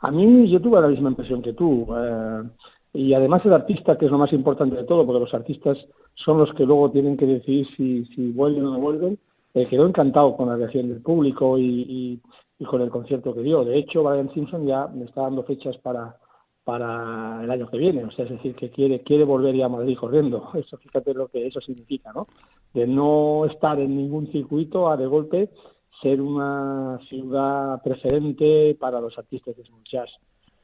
A 0.00 0.10
mí 0.10 0.50
yo 0.50 0.60
tuve 0.60 0.80
la 0.80 0.88
misma 0.88 1.10
impresión 1.10 1.42
que 1.42 1.54
tú. 1.54 1.86
Eh, 1.96 2.42
y 2.96 3.12
además 3.12 3.44
el 3.44 3.52
artista, 3.52 3.98
que 3.98 4.06
es 4.06 4.10
lo 4.10 4.16
más 4.16 4.32
importante 4.32 4.74
de 4.74 4.84
todo, 4.84 5.04
porque 5.04 5.20
los 5.20 5.34
artistas 5.34 5.76
son 6.14 6.38
los 6.38 6.50
que 6.54 6.64
luego 6.64 6.90
tienen 6.90 7.18
que 7.18 7.26
decidir 7.26 7.66
si, 7.76 8.32
vuelven 8.32 8.64
o 8.64 8.70
no 8.70 8.78
vuelven, 8.78 9.18
eh, 9.52 9.66
quedó 9.68 9.86
encantado 9.86 10.34
con 10.34 10.48
la 10.48 10.56
reacción 10.56 10.88
del 10.88 11.02
público 11.02 11.58
y, 11.58 12.18
con 12.66 12.80
el 12.80 12.88
concierto 12.88 13.34
que 13.34 13.42
dio. 13.42 13.66
De 13.66 13.76
hecho, 13.76 14.02
Brian 14.02 14.32
Simpson 14.32 14.66
ya 14.66 14.86
me 14.86 15.04
está 15.04 15.22
dando 15.22 15.42
fechas 15.42 15.76
para, 15.78 16.16
para 16.64 17.44
el 17.44 17.50
año 17.50 17.68
que 17.68 17.76
viene, 17.76 18.02
o 18.02 18.10
sea, 18.12 18.24
es 18.24 18.30
decir, 18.30 18.54
que 18.54 18.70
quiere 18.70 19.02
quiere 19.02 19.24
volver 19.24 19.54
ya 19.54 19.66
a 19.66 19.68
Madrid 19.68 19.98
corriendo. 19.98 20.48
Eso, 20.54 20.78
fíjate 20.78 21.12
lo 21.12 21.28
que 21.28 21.46
eso 21.46 21.60
significa, 21.60 22.14
¿no? 22.14 22.28
De 22.72 22.86
no 22.86 23.44
estar 23.44 23.78
en 23.78 23.94
ningún 23.94 24.32
circuito 24.32 24.88
a 24.88 24.96
de 24.96 25.06
golpe 25.06 25.50
ser 26.00 26.22
una 26.22 26.98
ciudad 27.10 27.82
preferente 27.82 28.74
para 28.80 29.02
los 29.02 29.18
artistas 29.18 29.54
de 29.54 29.64
smooth 29.64 29.84
jazz 29.84 30.10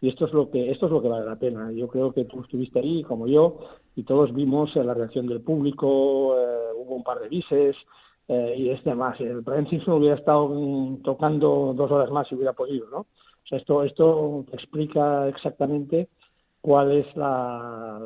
y 0.03 0.09
esto 0.09 0.27
es 0.27 0.33
lo 0.33 0.51
que 0.51 0.71
esto 0.73 0.87
es 0.87 0.93
lo 0.93 1.01
que 1.01 1.09
vale 1.09 1.25
la 1.25 1.37
pena. 1.37 1.71
Yo 1.71 1.87
creo 1.87 2.13
que 2.13 2.25
tú 2.25 2.41
estuviste 2.41 2.81
ahí 2.81 3.05
como 3.05 3.29
yo 3.29 3.61
y 3.95 4.03
todos 4.03 4.35
vimos 4.35 4.75
la 4.75 4.95
reacción 4.95 5.29
del 5.29 5.41
público 5.41 6.37
eh, 6.37 6.73
hubo 6.77 6.97
un 6.97 7.05
par 7.05 7.21
de 7.21 7.29
bises 7.29 7.77
eh, 8.27 8.55
y 8.59 8.71
este 8.71 8.95
más. 8.97 9.19
El 9.21 9.43
Brian 9.43 9.69
Simpson 9.69 9.95
hubiera 9.95 10.17
estado 10.17 10.51
tocando 11.05 11.73
dos 11.77 11.91
horas 11.93 12.11
más 12.11 12.27
si 12.27 12.35
hubiera 12.35 12.53
podido 12.53 12.91
no 12.91 12.99
o 12.99 13.47
sea 13.49 13.59
esto 13.59 13.85
esto 13.85 14.45
explica 14.53 15.29
exactamente 15.29 16.09
cuál 16.61 16.91
es 16.91 17.17
la 17.17 18.01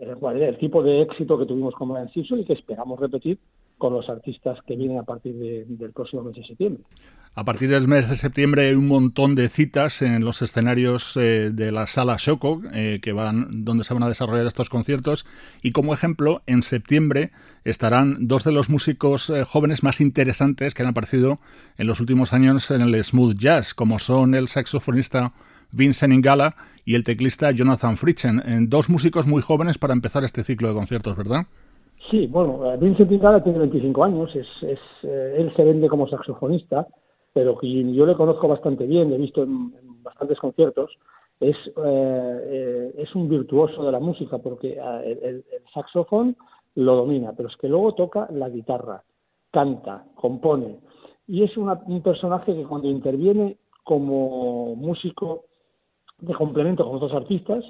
el, 0.00 0.16
cuál 0.18 0.42
el 0.42 0.58
tipo 0.58 0.82
de 0.82 1.00
éxito 1.00 1.38
que 1.38 1.46
tuvimos 1.46 1.74
con 1.74 1.88
Brian 1.88 2.10
Simpson 2.10 2.40
y 2.40 2.44
que 2.44 2.52
esperamos 2.52 3.00
repetir 3.00 3.38
con 3.82 3.94
los 3.94 4.08
artistas 4.08 4.60
que 4.64 4.76
vienen 4.76 4.98
a 4.98 5.02
partir 5.02 5.34
del 5.34 5.90
próximo 5.90 6.22
mes 6.22 6.36
de 6.36 6.44
septiembre. 6.44 6.84
A 7.34 7.44
partir 7.44 7.68
del 7.68 7.88
mes 7.88 8.08
de 8.08 8.14
septiembre 8.14 8.68
hay 8.68 8.76
un 8.76 8.86
montón 8.86 9.34
de 9.34 9.48
citas 9.48 10.02
en 10.02 10.24
los 10.24 10.40
escenarios 10.40 11.16
eh, 11.16 11.50
de 11.52 11.72
la 11.72 11.88
sala 11.88 12.14
Shoko, 12.16 12.60
eh, 12.72 13.00
que 13.02 13.10
van, 13.10 13.64
donde 13.64 13.82
se 13.82 13.92
van 13.92 14.04
a 14.04 14.08
desarrollar 14.08 14.46
estos 14.46 14.68
conciertos. 14.68 15.26
Y 15.62 15.72
como 15.72 15.94
ejemplo, 15.94 16.42
en 16.46 16.62
septiembre 16.62 17.32
estarán 17.64 18.28
dos 18.28 18.44
de 18.44 18.52
los 18.52 18.70
músicos 18.70 19.28
eh, 19.30 19.42
jóvenes 19.42 19.82
más 19.82 20.00
interesantes 20.00 20.74
que 20.74 20.84
han 20.84 20.90
aparecido 20.90 21.40
en 21.76 21.88
los 21.88 21.98
últimos 21.98 22.32
años 22.32 22.70
en 22.70 22.82
el 22.82 23.02
smooth 23.02 23.36
jazz, 23.36 23.74
como 23.74 23.98
son 23.98 24.36
el 24.36 24.46
saxofonista 24.46 25.32
Vincent 25.72 26.14
Ingala 26.14 26.54
y 26.84 26.94
el 26.94 27.02
teclista 27.02 27.50
Jonathan 27.50 27.96
Fritchen, 27.96 28.68
dos 28.68 28.88
músicos 28.88 29.26
muy 29.26 29.42
jóvenes 29.42 29.76
para 29.76 29.92
empezar 29.92 30.22
este 30.22 30.44
ciclo 30.44 30.68
de 30.68 30.74
conciertos, 30.74 31.16
¿verdad? 31.16 31.46
Sí, 32.10 32.26
bueno, 32.26 32.76
Vincent 32.78 33.10
Ingala 33.10 33.42
tiene 33.42 33.58
25 33.60 34.04
años, 34.04 34.34
es, 34.34 34.46
es 34.62 34.78
él 35.02 35.52
se 35.56 35.64
vende 35.64 35.88
como 35.88 36.08
saxofonista 36.08 36.86
pero 37.32 37.58
yo 37.60 38.06
le 38.06 38.14
conozco 38.14 38.48
bastante 38.48 38.86
bien, 38.86 39.10
le 39.10 39.16
he 39.16 39.18
visto 39.18 39.42
en, 39.42 39.72
bastantes 40.02 40.38
conciertos, 40.38 40.90
es, 41.40 41.56
eh, 41.66 41.72
eh, 41.76 42.94
es 42.98 43.14
un 43.14 43.28
virtuoso 43.28 43.84
de 43.84 43.92
la 43.92 44.00
música 44.00 44.38
porque 44.38 44.78
eh, 44.78 45.18
el, 45.22 45.44
saxofón 45.72 46.36
lo 46.74 46.96
domina, 46.96 47.32
pero 47.36 47.48
es 47.48 47.56
que 47.56 47.68
luego 47.68 47.94
toca 47.94 48.28
la 48.30 48.48
guitarra, 48.48 49.02
canta, 49.50 50.04
compone, 50.14 50.80
y 51.26 51.42
es 51.42 51.56
un 51.56 52.02
personaje 52.02 52.54
que 52.54 52.64
cuando 52.64 52.88
interviene 52.88 53.56
como 53.84 54.74
músico 54.76 55.44
de 56.18 56.34
complemento 56.34 56.84
con 56.84 56.96
otros 56.96 57.14
artistas, 57.14 57.64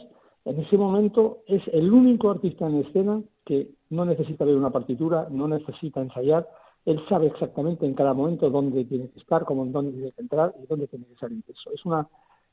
en 0.45 0.59
ese 0.59 0.77
momento 0.77 1.39
es 1.47 1.63
el 1.73 1.93
único 1.93 2.31
artista 2.31 2.67
en 2.67 2.81
escena 2.81 3.23
que 3.45 3.69
no 3.93 4.07
necesita 4.07 4.45
ver 4.45 4.57
una 4.57 4.71
partitura, 4.71 5.29
no 5.31 5.47
necesita 5.47 6.01
ensayar, 6.01 6.49
él 6.87 7.01
sabe 7.09 7.27
exactamente 7.27 7.87
en 7.87 7.95
cada 7.95 8.15
momento 8.15 8.49
dónde 8.49 8.85
tiene 8.87 9.09
que 9.11 9.21
estar, 9.21 9.45
cómo, 9.45 9.67
dónde 9.67 9.93
tiene 9.93 10.13
que 10.13 10.23
entrar 10.23 10.55
y 10.63 10.67
dónde 10.67 10.89
tiene 10.89 11.05
que 11.05 11.15
salir. 11.17 11.45
Eso 11.47 11.71
es 11.73 11.85
una, 11.85 12.09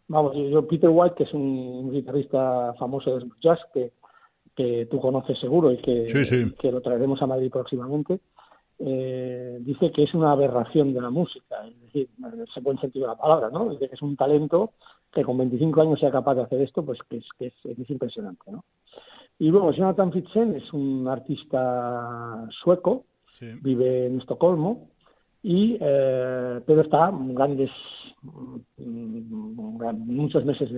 vamos, 0.09 0.35
yo 0.35 0.67
Peter 0.67 0.89
White, 0.89 1.15
que 1.15 1.23
es 1.23 1.33
un 1.33 1.91
guitarrista 1.91 2.73
famoso 2.77 3.17
de 3.17 3.25
jazz 3.41 3.59
que, 3.73 3.93
que 4.53 4.87
tú 4.91 4.99
conoces 4.99 5.39
seguro 5.39 5.71
y 5.71 5.77
que, 5.77 6.05
que 6.59 6.71
lo 6.71 6.81
traeremos 6.81 7.21
a 7.21 7.27
Madrid 7.27 7.49
próximamente, 7.49 8.19
eh, 8.77 9.57
dice 9.61 9.91
que 9.91 10.03
es 10.03 10.13
una 10.13 10.31
aberración 10.31 10.93
de 10.93 11.01
la 11.01 11.09
música, 11.09 11.65
es 11.67 11.81
decir, 11.81 12.09
en 12.17 12.41
ese 12.41 12.59
buen 12.59 12.79
sentido 12.79 13.07
de 13.07 13.13
la 13.13 13.17
palabra, 13.17 13.49
¿no? 13.49 13.69
Dice 13.69 13.87
que 13.87 13.95
es 13.95 14.01
un 14.01 14.17
talento 14.17 14.73
que 15.11 15.23
con 15.23 15.37
25 15.37 15.81
años 15.81 15.99
sea 15.99 16.11
capaz 16.11 16.35
de 16.35 16.43
hacer 16.43 16.61
esto, 16.61 16.83
pues 16.83 16.99
que 17.09 17.17
es, 17.17 17.25
que 17.37 17.47
es, 17.47 17.53
es 17.65 17.89
impresionante, 17.89 18.51
¿no? 18.51 18.63
Y 19.39 19.49
luego 19.49 19.71
Jonathan 19.71 20.11
Fitzen 20.11 20.55
es 20.55 20.71
un 20.73 21.07
artista 21.07 22.47
sueco 22.61 23.05
vive 23.61 24.07
en 24.07 24.19
Estocolmo, 24.19 24.89
y, 25.41 25.77
eh, 25.79 26.59
pero 26.65 26.81
está 26.81 27.11
grandes, 27.13 27.71
mm, 28.21 29.55
muchos 30.05 30.43
meses 30.45 30.69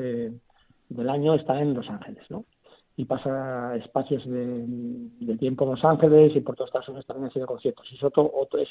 del 0.89 1.10
año 1.10 1.34
está 1.34 1.60
en 1.60 1.74
Los 1.74 1.89
Ángeles, 1.89 2.24
¿no? 2.30 2.45
Y 2.97 3.06
pasa 3.06 3.76
espacios 3.78 4.24
de, 4.30 5.38
tiempo 5.39 5.63
en 5.63 5.71
Los 5.71 5.84
Ángeles 5.84 6.36
y 6.36 6.41
por 6.41 6.56
todos 6.56 6.67
Estados 6.67 6.89
Unidos 6.89 7.08
también 7.08 7.30
haciendo 7.30 7.47
conciertos. 7.47 7.88
Y 7.91 8.06
otro, 8.06 8.30
otro 8.32 8.60
es, 8.60 8.69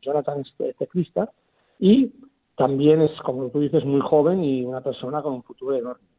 Jonathan 0.00 0.40
es 0.40 0.76
teclista 0.76 1.30
y 1.78 2.12
también 2.56 3.02
es, 3.02 3.12
como 3.20 3.50
tú 3.50 3.60
dices, 3.60 3.84
muy 3.84 4.00
joven 4.00 4.42
y 4.42 4.64
una 4.64 4.80
persona 4.80 5.22
con 5.22 5.34
un 5.34 5.42
futuro 5.44 5.76
enorme. 5.76 6.11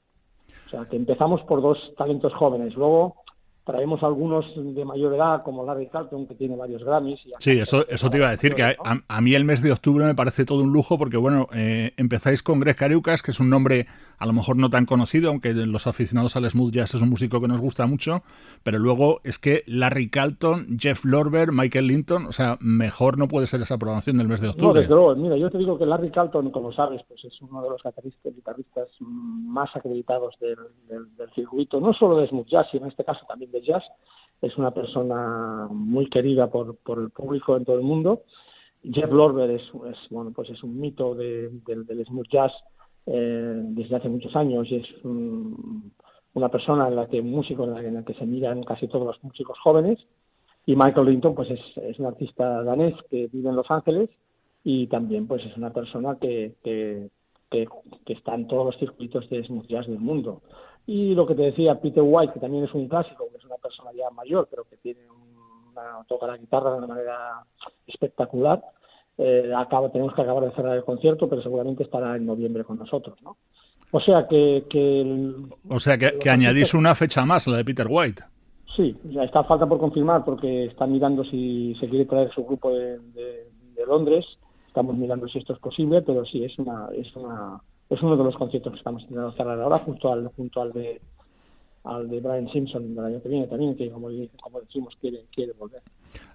Sea, 0.74 0.86
que 0.90 0.96
empezamos 0.96 1.42
por 1.44 1.62
dos 1.62 1.78
talentos 1.96 2.34
jóvenes. 2.34 2.74
Luego, 2.74 3.16
traemos 3.64 4.02
algunos 4.02 4.46
de 4.56 4.84
mayor 4.84 5.14
edad, 5.14 5.44
como 5.44 5.64
Larry 5.64 5.88
Carlton, 5.88 6.26
que 6.28 6.34
tiene 6.34 6.56
varios 6.56 6.84
Grammys. 6.84 7.20
sí, 7.40 7.52
eso, 7.52 7.88
eso 7.88 8.10
te 8.10 8.18
iba 8.18 8.28
a 8.28 8.32
decir, 8.32 8.56
que 8.56 8.64
a, 8.64 9.22
mí 9.22 9.36
el 9.36 9.46
mes 9.46 9.62
de 9.62 9.72
octubre 9.72 10.04
me 10.04 10.16
parece 10.16 10.46
todo 10.46 10.64
un 10.64 10.74
lujo, 10.74 10.98
porque 10.98 11.18
bueno, 11.18 11.48
eh, 11.54 11.94
empezáis 11.98 12.42
con 12.42 12.60
Greg 12.60 12.76
Carucas, 12.76 13.22
que 13.22 13.30
es 13.32 13.40
un 13.40 13.50
nombre 13.50 13.86
a 14.24 14.26
lo 14.26 14.32
mejor 14.32 14.56
no 14.56 14.70
tan 14.70 14.86
conocido, 14.86 15.30
aunque 15.30 15.54
los 15.54 15.86
aficionados 15.86 16.38
al 16.38 16.50
smooth 16.50 16.72
jazz 16.72 16.96
es 16.96 17.02
un 17.02 17.10
músico 17.10 17.42
que 17.42 17.50
nos 17.50 17.60
gusta 17.60 17.86
mucho, 17.88 18.22
pero 18.64 18.80
luego 18.80 19.20
es 19.26 19.38
que 19.38 19.64
Larry 19.68 20.10
Carlton, 20.10 20.78
Jeff 20.80 21.04
Lorber, 21.04 21.52
Michael 21.52 21.88
Linton, 21.88 22.28
o 22.28 22.32
sea, 22.32 22.58
mejor 22.62 23.18
no 23.18 23.28
puede 23.28 23.48
ser 23.48 23.60
esa 23.60 23.78
programación 23.78 24.18
del 24.18 24.30
mes 24.30 24.40
de 24.40 24.48
octubre. 24.48 24.88
No, 24.88 25.14
mira, 25.18 25.36
yo 25.36 25.50
te 25.50 25.58
digo 25.58 25.78
que 25.78 25.86
Larry 25.86 26.10
Carlton, 26.10 26.52
como 26.52 26.72
sabes, 26.72 27.02
pues 27.06 27.22
es 27.26 27.34
uno 27.42 27.62
de 27.64 27.70
los 27.72 27.82
guitarristas, 28.34 28.88
más 29.02 29.76
acreditados 29.76 30.36
del, 30.40 30.56
del 30.88 31.30
circuito, 31.36 31.82
no 31.82 31.92
solo 31.92 32.16
de 32.20 32.30
smooth 32.30 32.48
jazz, 32.48 32.68
sino 32.72 32.86
en 32.86 32.92
este 32.92 33.04
caso 33.04 33.26
también 33.28 33.52
de 33.52 33.62
jazz, 33.62 33.84
es 34.42 34.58
una 34.58 34.72
persona 34.72 35.68
muy 35.70 36.10
querida 36.10 36.48
por, 36.48 36.78
por 36.78 37.00
el 37.00 37.10
público 37.10 37.58
en 37.58 37.66
todo 37.66 37.76
el 37.76 37.84
mundo. 37.84 38.22
Jeff 38.84 39.12
Lorber 39.12 39.50
es, 39.50 39.64
es 39.64 39.98
bueno, 40.10 40.32
pues 40.34 40.50
es 40.50 40.64
un 40.64 40.80
mito 40.80 41.14
de, 41.14 41.50
del 41.66 42.06
smooth 42.06 42.30
jazz 42.32 42.54
eh, 43.06 43.54
desde 43.56 43.96
hace 43.96 44.10
muchos 44.10 44.36
años 44.36 44.68
y 44.70 44.76
es 44.76 44.88
una 45.04 46.50
persona 46.50 46.88
en 46.88 46.96
la 46.96 47.08
que 47.08 47.22
músico 47.22 47.64
en 47.66 47.96
la, 47.96 48.04
que 48.04 48.14
se 48.14 48.26
miran 48.26 48.64
casi 48.64 48.88
todos 48.88 49.06
los 49.06 49.24
músicos 49.24 49.58
jóvenes. 49.60 50.00
Y 50.66 50.76
Michael 50.76 51.08
Linton, 51.08 51.36
pues 51.36 51.52
es, 51.52 51.60
es 51.78 52.00
un 52.00 52.06
artista 52.06 52.64
danés 52.64 52.96
que 53.10 53.28
vive 53.28 53.50
en 53.50 53.56
Los 53.56 53.70
Ángeles 53.70 54.10
y 54.64 54.88
también 54.88 55.28
pues 55.28 55.44
es 55.46 55.58
una 55.58 55.74
persona 55.74 56.18
que, 56.20 56.56
que, 56.64 57.10
que, 57.52 57.68
que 58.06 58.14
está 58.14 58.36
en 58.36 58.48
todos 58.48 58.66
los 58.66 58.78
circuitos 58.78 59.30
de 59.30 59.44
smooth 59.44 59.68
jazz 59.68 59.88
del 59.88 60.00
mundo. 60.00 60.42
Y 60.86 61.14
lo 61.16 61.26
que 61.26 61.36
te 61.36 61.44
decía 61.44 61.80
Peter 61.80 62.04
White, 62.06 62.34
que 62.34 62.40
también 62.40 62.66
es 62.66 62.74
un 62.74 62.88
clásico, 62.88 63.30
que 63.32 63.38
es 63.38 63.46
una 63.46 63.56
persona 63.58 63.92
ya 63.94 64.10
mayor, 64.10 64.48
pero 64.50 64.64
que 64.66 64.78
tiene 64.78 65.02
una, 65.10 66.04
toca 66.08 66.28
la 66.28 66.38
guitarra 66.38 66.72
de 66.72 66.78
una 66.78 66.88
manera 66.88 67.44
espectacular. 67.88 68.62
Eh, 69.18 69.52
acaba, 69.56 69.92
tenemos 69.92 70.14
que 70.14 70.22
acabar 70.22 70.44
de 70.44 70.52
cerrar 70.52 70.78
el 70.78 70.84
concierto, 70.84 71.30
pero 71.30 71.42
seguramente 71.42 71.84
estará 71.84 72.16
en 72.16 72.26
noviembre 72.26 72.64
con 72.64 72.78
nosotros, 72.78 73.22
¿no? 73.22 73.38
O 73.92 74.00
sea 74.00 74.28
que... 74.28 74.66
que 74.70 75.34
o 75.70 75.80
sea 75.80 75.98
que, 75.98 76.18
que 76.18 76.30
añadís 76.30 76.74
una 76.74 76.96
fecha 76.96 77.26
más, 77.26 77.46
la 77.48 77.58
de 77.58 77.66
Peter 77.66 77.88
White. 77.88 78.24
Sí, 78.76 78.96
ya 79.04 79.24
está 79.24 79.44
falta 79.44 79.68
por 79.68 79.78
confirmar 79.78 80.26
porque 80.26 80.66
están 80.66 80.92
mirando 80.92 81.24
si 81.24 81.76
se 81.80 81.88
quiere 81.88 82.06
traer 82.06 82.32
su 82.34 82.44
grupo 82.44 82.72
de, 82.72 82.98
de, 83.00 83.86
Londres. 83.86 84.26
Estamos 84.68 84.96
mirando 84.96 85.28
si 85.28 85.38
esto 85.38 85.54
es 85.54 85.60
posible, 85.60 86.02
pero 86.02 86.26
sí, 86.26 86.44
es 86.44 86.58
una, 86.58 86.88
es 86.96 87.14
una, 87.16 87.62
es 87.90 88.02
uno 88.02 88.16
de 88.16 88.24
los 88.24 88.36
conciertos 88.36 88.72
que 88.72 88.78
estamos 88.80 89.04
intentando 89.04 89.34
cerrar 89.34 89.60
ahora 89.60 89.80
junto 89.80 90.12
al, 90.12 90.28
junto 90.30 90.62
al 90.62 90.72
de 90.72 91.02
al 91.84 92.10
de 92.10 92.22
Brian 92.22 92.50
Simpson 92.50 92.96
del 92.96 93.06
año 93.06 93.22
que 93.22 93.30
viene 93.30 93.48
también, 93.48 93.76
que 93.76 93.92
como, 93.92 94.08
como 94.42 94.62
decimos 94.62 94.96
quiere, 95.00 95.26
quiere 95.36 95.52
volver. 95.54 95.82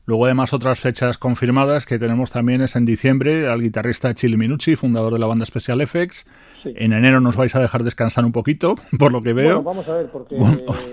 Luego, 0.09 0.25
además, 0.25 0.55
otras 0.55 0.81
fechas 0.81 1.19
confirmadas 1.19 1.85
que 1.85 1.99
tenemos 1.99 2.31
también 2.31 2.63
es 2.63 2.77
en 2.77 2.87
diciembre 2.87 3.47
al 3.47 3.61
guitarrista 3.61 4.15
Chili 4.15 4.39
Minucci, 4.39 4.75
fundador 4.75 5.13
de 5.13 5.19
la 5.19 5.27
banda 5.27 5.45
Special 5.45 5.83
Effects. 5.83 6.27
En 6.65 6.95
enero 6.95 7.21
nos 7.21 7.37
vais 7.37 7.55
a 7.55 7.61
dejar 7.61 7.83
descansar 7.83 8.25
un 8.25 8.33
poquito, 8.33 8.77
por 8.99 9.13
lo 9.13 9.23
que 9.23 9.35
veo. 9.35 9.63
vamos 9.63 9.87
a 9.87 9.93
ver, 9.93 10.11
porque. 10.11 10.37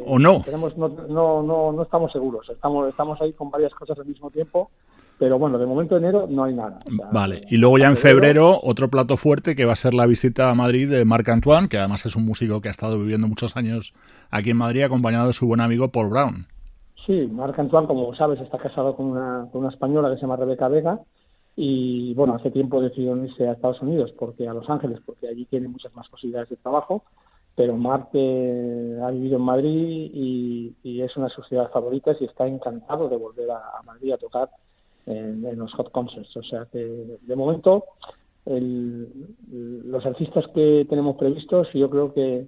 O, 0.06 0.20
no. 0.20 0.44
no, 0.52 1.44
no, 1.44 1.72
no, 1.72 1.82
estamos 1.82 2.12
seguros. 2.12 2.50
Estamos, 2.50 2.90
estamos 2.90 3.22
ahí 3.22 3.32
con 3.32 3.50
varias 3.50 3.74
cosas 3.74 3.98
al 3.98 4.06
mismo 4.06 4.30
tiempo. 4.30 4.70
Pero 5.18 5.40
bueno, 5.40 5.58
de 5.58 5.66
momento 5.66 5.96
enero 5.96 6.28
no 6.30 6.44
hay 6.44 6.54
nada. 6.54 6.82
vale, 7.14 7.46
y 7.50 7.56
luego 7.56 7.78
ya 7.78 7.88
en 7.88 7.96
febrero 7.96 8.60
otro 8.62 8.90
plato 8.90 9.16
fuerte 9.16 9.56
que 9.56 9.64
va 9.64 9.72
a 9.72 9.78
ser 9.78 9.94
la 9.94 10.08
visita 10.08 10.50
a 10.50 10.56
Madrid 10.56 10.90
de 10.90 11.06
Marc 11.06 11.30
Antoine, 11.30 11.70
que 11.70 11.78
además 11.78 12.06
es 12.06 12.18
un 12.18 12.26
músico 12.26 12.60
que 12.60 12.68
ha 12.68 12.72
estado 12.72 13.00
viviendo 13.00 13.26
muchos 13.30 13.56
años 13.56 13.94
aquí 14.30 14.50
en 14.50 14.58
Madrid, 14.58 14.82
acompañado 14.84 15.28
de 15.28 15.34
su 15.34 15.48
buen 15.48 15.62
amigo 15.62 15.90
Paul 15.90 16.10
Brown. 16.10 16.48
Sí, 17.06 17.28
Marc 17.32 17.58
Antoine, 17.60 17.88
como 17.88 18.16
sabes, 18.16 18.40
está 18.42 18.58
casado 18.58 18.96
con 18.96 19.06
una, 19.08 19.48
con 19.52 19.62
una 19.62 19.70
española 19.70 20.10
que 20.10 20.16
se 20.16 20.22
llama 20.22 20.38
Rebeca 20.38 20.68
Vega 20.68 21.00
y 21.56 22.14
bueno, 22.16 22.36
hace 22.36 22.52
tiempo 22.52 22.82
decidió 22.82 23.16
irse 23.24 23.48
a 23.48 23.54
Estados 23.54 23.82
Unidos, 23.82 24.12
porque 24.18 24.48
a 24.48 24.54
Los 24.54 24.70
Ángeles, 24.70 25.00
porque 25.06 25.28
allí 25.28 25.46
tiene 25.46 25.68
muchas 25.68 25.96
más 25.96 26.10
posibilidades 26.10 26.50
de 26.50 26.58
trabajo, 26.58 27.04
pero 27.56 27.78
Marc 27.78 28.10
eh, 28.14 29.00
ha 29.02 29.12
vivido 29.12 29.38
en 29.38 29.44
Madrid 29.44 30.12
y, 30.14 31.02
es 31.02 31.16
una 31.18 31.28
de 31.28 31.36
sus 31.36 31.48
ciudades 31.48 31.72
favoritas 31.72 32.18
y 32.20 32.26
está 32.26 32.48
encantado 32.48 33.08
de 33.08 33.18
volver 33.18 33.52
a, 33.52 33.82
Madrid 33.86 34.12
a 34.12 34.18
tocar 34.18 34.50
en, 35.06 35.58
los 35.58 35.72
Hot 35.74 35.92
Concerts. 35.92 36.36
O 36.36 36.44
sea 36.44 36.66
que 36.72 36.80
de 37.22 37.36
momento 37.36 37.86
los 38.48 40.06
artistas 40.06 40.46
que 40.54 40.86
tenemos 40.90 41.16
previstos 41.18 41.68
yo 41.74 41.90
creo 41.90 42.14
que 42.14 42.48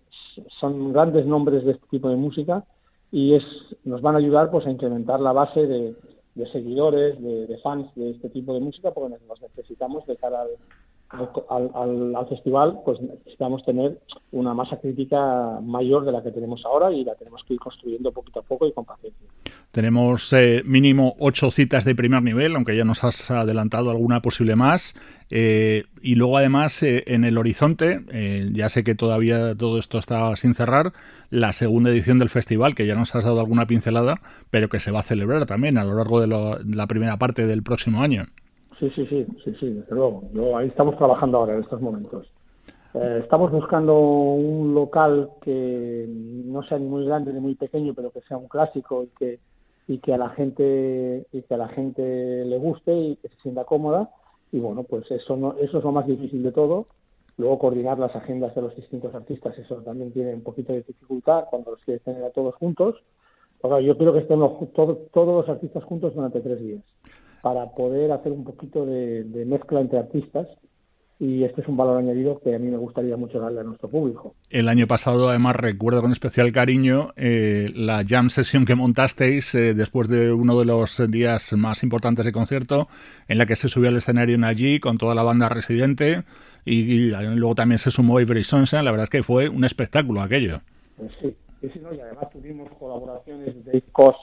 son 0.59 0.91
grandes 0.91 1.25
nombres 1.25 1.63
de 1.65 1.73
este 1.73 1.87
tipo 1.89 2.09
de 2.09 2.15
música 2.15 2.65
y 3.11 3.35
es 3.35 3.43
nos 3.83 4.01
van 4.01 4.15
a 4.15 4.19
ayudar 4.19 4.51
pues 4.51 4.65
a 4.65 4.71
incrementar 4.71 5.19
la 5.19 5.31
base 5.31 5.65
de, 5.65 5.95
seguidores, 6.51 7.21
de, 7.21 7.57
fans 7.63 7.87
de 7.95 8.11
este 8.11 8.29
tipo 8.29 8.53
de 8.53 8.59
música, 8.59 8.91
porque 8.91 9.15
nos 9.27 9.41
necesitamos 9.41 10.05
de 10.05 10.17
cara 10.17 10.41
al, 10.41 10.49
al, 11.09 12.15
al, 12.15 12.27
festival, 12.27 12.79
pues 12.83 12.99
necesitamos 12.99 13.63
tener 13.63 13.99
una 14.31 14.53
masa 14.53 14.77
crítica 14.79 15.59
mayor 15.63 16.05
de 16.05 16.11
la 16.11 16.21
que 16.21 16.31
tenemos 16.31 16.65
ahora 16.65 16.91
y 16.91 17.03
la 17.03 17.15
tenemos 17.15 17.43
que 17.47 17.53
ir 17.53 17.59
construyendo 17.59 18.11
poquito 18.11 18.39
a 18.39 18.43
poco 18.43 18.67
y 18.67 18.73
con 18.73 18.85
paciencia. 18.85 19.27
Tenemos 19.71 20.33
eh, 20.33 20.63
mínimo 20.65 21.15
ocho 21.19 21.51
citas 21.51 21.85
de 21.85 21.93
primer 21.93 22.23
nivel, 22.23 22.55
aunque 22.55 22.75
ya 22.75 22.83
nos 22.83 23.03
has 23.03 23.29
adelantado 23.29 23.91
alguna 23.91 24.21
posible 24.21 24.55
más. 24.55 24.95
Eh, 25.29 25.83
y 26.01 26.15
luego 26.15 26.37
además 26.37 26.81
eh, 26.83 27.03
en 27.07 27.23
el 27.23 27.37
horizonte, 27.37 28.01
ya 28.53 28.69
sé 28.69 28.83
que 28.83 28.95
todavía 28.95 29.55
todo 29.55 29.77
esto 29.77 29.99
está 29.99 30.35
sin 30.35 30.55
cerrar, 30.55 30.93
la 31.29 31.51
segunda 31.51 31.89
edición 31.89 32.17
del 32.17 32.29
festival, 32.29 32.75
que 32.75 32.87
ya 32.87 32.95
nos 32.95 33.13
has 33.13 33.25
dado 33.25 33.39
alguna 33.39 33.67
pincelada, 33.67 34.19
pero 34.49 34.69
que 34.69 34.79
se 34.79 34.91
va 34.91 35.01
a 35.01 35.03
celebrar 35.03 35.45
también 35.45 35.77
a 35.77 35.83
lo 35.83 35.95
largo 35.95 36.21
de, 36.21 36.27
la 36.27 36.87
primera 36.87 37.17
parte 37.17 37.45
del 37.45 37.61
próximo 37.61 38.01
año. 38.01 38.25
Sí, 38.79 38.89
sí, 38.91 39.05
sí, 39.07 39.25
sí, 39.43 39.55
sí, 39.59 39.69
desde 39.71 39.95
luego. 39.95 40.23
ahí 40.57 40.67
estamos 40.67 40.95
trabajando 40.97 41.39
ahora 41.39 41.55
en 41.55 41.61
estos 41.61 41.81
momentos. 41.81 42.27
estamos 42.93 43.51
buscando 43.51 43.97
un 43.99 44.73
local 44.73 45.31
que 45.41 46.05
no 46.07 46.63
sea 46.63 46.77
ni 46.77 46.85
muy 46.85 47.05
grande 47.05 47.33
ni 47.33 47.39
muy 47.39 47.55
pequeño, 47.55 47.93
pero 47.93 48.11
que 48.11 48.21
sea 48.21 48.37
un 48.37 48.47
clásico 48.47 49.03
y 49.03 49.07
que 49.17 49.39
y 49.87 49.99
que 49.99 50.13
a 50.13 50.17
la 50.17 50.29
gente 50.29 51.25
y 51.31 51.41
que 51.43 51.53
a 51.53 51.57
la 51.57 51.69
gente 51.69 52.45
le 52.45 52.57
guste 52.57 52.93
y 52.93 53.15
que 53.15 53.29
se 53.29 53.35
sienta 53.37 53.63
cómoda 53.63 54.09
y 54.51 54.59
bueno 54.59 54.83
pues 54.83 55.09
eso 55.11 55.37
no, 55.37 55.55
eso 55.59 55.77
es 55.77 55.83
lo 55.83 55.91
más 55.91 56.05
difícil 56.05 56.43
de 56.43 56.51
todo 56.51 56.87
luego 57.37 57.57
coordinar 57.57 57.97
las 57.97 58.15
agendas 58.15 58.53
de 58.53 58.61
los 58.61 58.75
distintos 58.75 59.15
artistas 59.15 59.57
eso 59.57 59.75
también 59.77 60.11
tiene 60.11 60.33
un 60.33 60.43
poquito 60.43 60.73
de 60.73 60.83
dificultad 60.83 61.45
cuando 61.49 61.71
los 61.71 61.83
quieres 61.83 62.03
tener 62.03 62.23
a 62.23 62.31
todos 62.31 62.55
juntos 62.55 62.95
yo 63.63 63.97
quiero 63.97 64.13
que 64.13 64.19
estén 64.19 64.39
todos 64.73 65.07
los 65.13 65.49
artistas 65.49 65.83
juntos 65.85 66.13
durante 66.13 66.41
tres 66.41 66.59
días 66.59 66.83
para 67.47 67.71
poder 67.71 68.11
hacer 68.11 68.33
un 68.33 68.43
poquito 68.43 68.85
de 68.85 69.45
mezcla 69.45 69.79
entre 69.79 69.99
artistas 69.99 70.47
y 71.17 71.43
este 71.43 71.61
es 71.61 71.67
un 71.67 71.77
valor 71.77 71.97
añadido 71.97 72.39
que 72.43 72.53
a 72.53 72.59
mí 72.59 72.67
me 72.67 72.77
gustaría 72.77 73.15
mucho 73.17 73.39
darle 73.39 73.61
a 73.61 73.63
nuestro 73.63 73.89
público. 73.89 74.35
El 74.49 74.67
año 74.67 74.85
pasado, 74.85 75.29
además, 75.29 75.55
recuerdo 75.55 76.01
con 76.01 76.11
especial 76.11 76.51
cariño 76.51 77.09
eh, 77.15 77.71
la 77.73 78.03
jam 78.05 78.29
session 78.29 78.65
que 78.65 78.75
montasteis 78.75 79.55
eh, 79.55 79.73
después 79.73 80.09
de 80.09 80.31
uno 80.31 80.59
de 80.59 80.65
los 80.65 81.01
días 81.09 81.53
más 81.53 81.83
importantes 81.83 82.25
de 82.25 82.31
concierto, 82.33 82.87
en 83.29 83.37
la 83.37 83.45
que 83.45 83.55
se 83.55 83.69
subió 83.69 83.89
al 83.89 83.97
escenario 83.97 84.35
en 84.35 84.43
allí 84.43 84.79
con 84.79 84.97
toda 84.97 85.15
la 85.15 85.23
banda 85.23 85.49
residente 85.49 86.23
y, 86.65 87.11
luego 87.11 87.55
también 87.55 87.79
se 87.79 87.91
sumó 87.91 88.19
Avery 88.19 88.43
Sunshine. 88.43 88.83
La 88.83 88.91
verdad 88.91 89.05
es 89.05 89.09
que 89.09 89.23
fue 89.23 89.47
un 89.47 89.63
espectáculo 89.63 90.21
aquello. 90.21 90.59
Pues 90.97 91.11
sí, 91.21 91.33
y 91.63 91.99
además 91.99 92.29
tuvimos 92.31 92.69
colaboraciones 92.77 93.65
de 93.65 93.81
Cos 93.91 94.15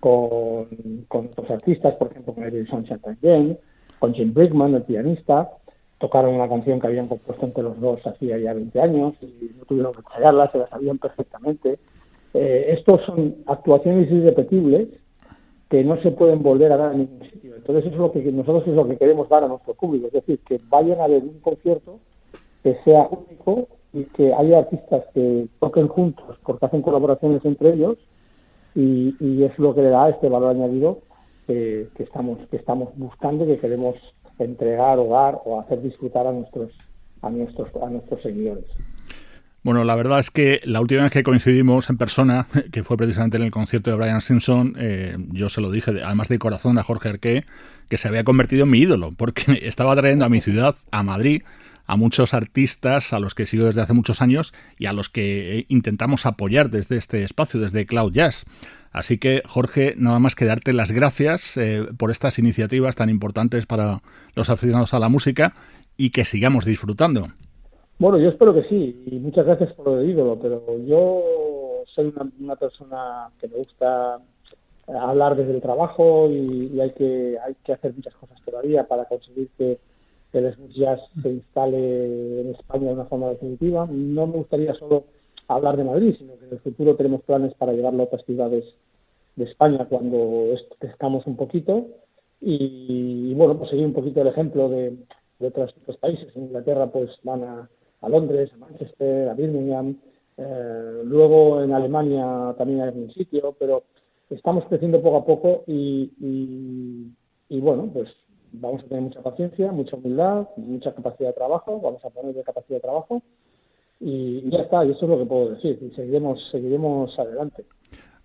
con, 0.00 0.66
con 1.08 1.26
otros 1.26 1.50
artistas, 1.50 1.94
por 1.94 2.10
ejemplo, 2.10 2.34
con 2.34 2.44
Sunshine 2.66 2.98
también, 3.00 3.58
con 3.98 4.14
Jim 4.14 4.32
Brigman, 4.32 4.74
el 4.74 4.82
pianista 4.82 5.50
tocaron 6.00 6.34
una 6.34 6.48
canción 6.48 6.80
que 6.80 6.86
habían 6.86 7.08
compuesto 7.08 7.44
entre 7.44 7.62
los 7.62 7.78
dos 7.78 8.04
hacía 8.06 8.38
ya 8.38 8.54
20 8.54 8.80
años 8.80 9.14
y 9.20 9.50
no 9.56 9.66
tuvieron 9.66 9.92
que 9.92 10.00
ensayarla, 10.00 10.50
se 10.50 10.58
la 10.58 10.68
sabían 10.68 10.98
perfectamente. 10.98 11.78
Eh, 12.32 12.74
estos 12.78 13.02
son 13.04 13.36
actuaciones 13.46 14.10
irrepetibles 14.10 14.88
que 15.68 15.84
no 15.84 16.00
se 16.00 16.10
pueden 16.10 16.42
volver 16.42 16.72
a 16.72 16.78
dar 16.78 16.92
en 16.92 17.00
ningún 17.00 17.30
sitio. 17.30 17.54
Entonces 17.54 17.84
eso 17.84 17.94
es 17.94 18.00
lo 18.00 18.12
que 18.12 18.32
nosotros 18.32 18.66
es 18.66 18.74
lo 18.74 18.88
que 18.88 18.96
queremos 18.96 19.28
dar 19.28 19.44
a 19.44 19.48
nuestro 19.48 19.74
público, 19.74 20.06
es 20.06 20.14
decir, 20.14 20.38
que 20.40 20.58
vayan 20.70 21.00
a 21.00 21.06
ver 21.06 21.22
un 21.22 21.38
concierto 21.40 22.00
que 22.62 22.76
sea 22.84 23.06
único 23.10 23.68
y 23.92 24.04
que 24.04 24.32
haya 24.32 24.60
artistas 24.60 25.04
que 25.12 25.48
toquen 25.60 25.88
juntos 25.88 26.38
porque 26.44 26.64
hacen 26.64 26.80
colaboraciones 26.80 27.44
entre 27.44 27.74
ellos 27.74 27.98
y, 28.74 29.14
y 29.20 29.44
es 29.44 29.58
lo 29.58 29.74
que 29.74 29.82
le 29.82 29.90
da 29.90 30.08
este 30.08 30.28
valor 30.28 30.50
añadido 30.50 31.02
que, 31.96 32.02
estamos 32.02 32.38
que 32.50 32.56
estamos 32.56 32.90
buscando 32.96 33.46
que 33.46 33.58
queremos 33.58 33.96
entregar, 34.38 34.98
hogar 34.98 35.38
o 35.44 35.60
hacer 35.60 35.82
disfrutar 35.82 36.26
a 36.26 36.32
nuestros, 36.32 36.70
a 37.22 37.30
nuestros, 37.30 37.68
a 37.82 37.90
nuestros 37.90 38.22
seguidores. 38.22 38.64
Bueno, 39.62 39.84
la 39.84 39.94
verdad 39.94 40.20
es 40.20 40.30
que 40.30 40.60
la 40.64 40.80
última 40.80 41.02
vez 41.02 41.10
que 41.10 41.22
coincidimos 41.22 41.90
en 41.90 41.98
persona, 41.98 42.46
que 42.72 42.82
fue 42.82 42.96
precisamente 42.96 43.36
en 43.36 43.42
el 43.42 43.50
concierto 43.50 43.90
de 43.90 43.96
Brian 43.96 44.20
Simpson, 44.20 44.74
eh, 44.78 45.16
yo 45.32 45.48
se 45.48 45.60
lo 45.60 45.70
dije, 45.70 45.90
además 46.02 46.28
de 46.28 46.38
corazón, 46.38 46.78
a 46.78 46.82
Jorge 46.82 47.10
Arqué, 47.10 47.44
que 47.88 47.98
se 47.98 48.08
había 48.08 48.24
convertido 48.24 48.64
en 48.64 48.70
mi 48.70 48.78
ídolo, 48.78 49.12
porque 49.16 49.42
estaba 49.62 49.94
trayendo 49.96 50.24
a 50.24 50.28
mi 50.28 50.40
ciudad, 50.40 50.76
a 50.90 51.02
Madrid, 51.02 51.42
a 51.90 51.96
muchos 51.96 52.34
artistas 52.34 53.12
a 53.12 53.18
los 53.18 53.34
que 53.34 53.46
sigo 53.46 53.64
desde 53.64 53.80
hace 53.80 53.94
muchos 53.94 54.22
años 54.22 54.52
y 54.78 54.86
a 54.86 54.92
los 54.92 55.08
que 55.08 55.58
eh, 55.58 55.66
intentamos 55.68 56.24
apoyar 56.24 56.70
desde 56.70 56.96
este 56.96 57.24
espacio, 57.24 57.58
desde 57.58 57.84
Cloud 57.84 58.12
Jazz. 58.12 58.44
Así 58.92 59.18
que, 59.18 59.42
Jorge, 59.44 59.94
nada 59.96 60.20
más 60.20 60.36
que 60.36 60.44
darte 60.44 60.72
las 60.72 60.92
gracias 60.92 61.56
eh, 61.56 61.84
por 61.98 62.12
estas 62.12 62.38
iniciativas 62.38 62.94
tan 62.94 63.10
importantes 63.10 63.66
para 63.66 64.02
los 64.36 64.50
aficionados 64.50 64.94
a 64.94 65.00
la 65.00 65.08
música 65.08 65.54
y 65.96 66.10
que 66.10 66.24
sigamos 66.24 66.64
disfrutando. 66.64 67.26
Bueno, 67.98 68.18
yo 68.18 68.28
espero 68.28 68.54
que 68.54 68.68
sí, 68.68 69.02
y 69.06 69.18
muchas 69.18 69.46
gracias 69.46 69.72
por 69.72 69.86
lo 69.86 69.96
de 69.96 70.06
ídolo, 70.06 70.38
pero 70.40 70.62
yo 70.86 71.24
soy 71.92 72.14
una, 72.38 72.54
persona 72.54 73.30
que 73.40 73.48
me 73.48 73.56
gusta 73.56 74.20
hablar 74.86 75.34
desde 75.34 75.54
el 75.54 75.60
trabajo 75.60 76.30
y, 76.30 76.80
hay 76.80 76.92
que 76.92 77.36
hay 77.44 77.56
que 77.64 77.72
hacer 77.72 77.94
muchas 77.94 78.14
cosas 78.14 78.40
todavía 78.44 78.84
para 78.84 79.06
conseguir 79.06 79.48
que 79.58 79.80
el 80.38 80.54
smooth 80.54 80.70
jazz 80.70 81.00
se 81.22 81.30
instale 81.30 82.40
en 82.40 82.50
España 82.50 82.88
de 82.88 82.94
una 82.94 83.04
forma 83.06 83.30
definitiva. 83.30 83.86
No 83.90 84.26
me 84.26 84.38
gustaría 84.38 84.74
solo 84.74 85.04
hablar 85.48 85.76
de 85.76 85.84
Madrid, 85.84 86.14
sino 86.18 86.38
que 86.38 86.46
en 86.46 86.52
el 86.52 86.60
futuro 86.60 86.96
tenemos 86.96 87.22
planes 87.22 87.54
para 87.54 87.72
llevarlo 87.72 88.02
a 88.02 88.06
otras 88.06 88.24
ciudades 88.24 88.64
de 89.36 89.44
España 89.44 89.86
cuando 89.88 90.54
crezcamos 90.78 91.26
un 91.26 91.36
poquito 91.36 91.86
y, 92.40 93.34
bueno, 93.34 93.58
pues 93.58 93.70
seguir 93.70 93.86
un 93.86 93.92
poquito 93.92 94.22
el 94.22 94.28
ejemplo 94.28 94.68
de, 94.68 94.96
otros, 95.40 95.74
países. 96.00 96.34
En 96.36 96.44
Inglaterra 96.44 96.86
pues 96.86 97.10
van 97.22 97.42
a, 97.44 97.68
Londres, 98.08 98.50
a 98.54 98.56
Manchester, 98.58 99.28
a 99.28 99.34
Birmingham, 99.34 99.96
eh, 100.36 101.02
luego 101.04 101.62
en 101.62 101.72
Alemania 101.72 102.54
también 102.56 102.80
hay 102.80 102.96
un 102.96 103.12
sitio, 103.12 103.54
pero 103.58 103.82
estamos 104.30 104.64
creciendo 104.66 105.02
poco 105.02 105.16
a 105.18 105.24
poco 105.26 105.64
y, 105.66 106.10
y, 107.48 107.60
bueno, 107.60 107.90
pues 107.92 108.08
vamos 108.52 108.82
a 108.82 108.88
tener 108.88 109.02
mucha 109.02 109.22
paciencia, 109.22 109.72
mucha 109.72 109.96
humildad, 109.96 110.48
mucha 110.56 110.94
capacidad 110.94 111.30
de 111.30 111.34
trabajo, 111.34 111.80
vamos 111.80 112.04
a 112.04 112.10
poner 112.10 112.34
de 112.34 112.42
capacidad 112.42 112.76
de 112.76 112.80
trabajo 112.80 113.22
y 114.00 114.48
ya 114.50 114.60
está, 114.60 114.84
y 114.84 114.92
eso 114.92 115.04
es 115.04 115.10
lo 115.10 115.18
que 115.18 115.26
puedo 115.26 115.50
decir, 115.50 115.78
y 115.82 115.94
seguiremos, 115.94 116.38
seguiremos 116.50 117.16
adelante. 117.18 117.64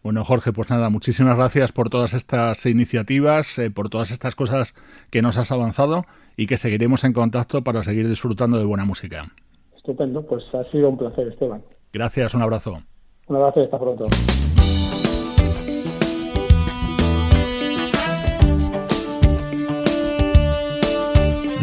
Bueno, 0.02 0.24
Jorge, 0.24 0.54
pues 0.54 0.70
nada, 0.70 0.90
muchísimas 0.90 1.36
gracias 1.36 1.72
por 1.72 1.90
todas 1.90 2.14
estas 2.14 2.66
iniciativas, 2.68 3.58
eh, 3.58 3.72
por 3.72 3.90
todas 3.90 4.12
estas 4.12 4.36
cosas 4.36 4.76
que 5.10 5.22
nos 5.22 5.38
has 5.38 5.52
avanzado 5.52 6.04
y 6.38 6.46
que 6.46 6.58
seguiremos 6.58 7.04
en 7.04 7.14
contacto 7.14 7.64
para 7.64 7.82
seguir 7.82 8.08
disfrutando 8.08 8.60
de 8.60 8.66
buena 8.66 8.86
música. 8.86 9.26
Estupendo, 9.76 10.24
pues 10.26 10.44
ha 10.54 10.64
sido 10.72 10.90
un 10.90 10.98
placer, 10.98 11.28
Esteban. 11.28 11.64
Gracias, 11.92 12.34
un 12.36 12.44
abrazo. 12.44 12.78
Un 13.28 13.36
abrazo 13.36 13.62
y 13.62 13.64
hasta 13.64 13.80
pronto. 13.80 14.06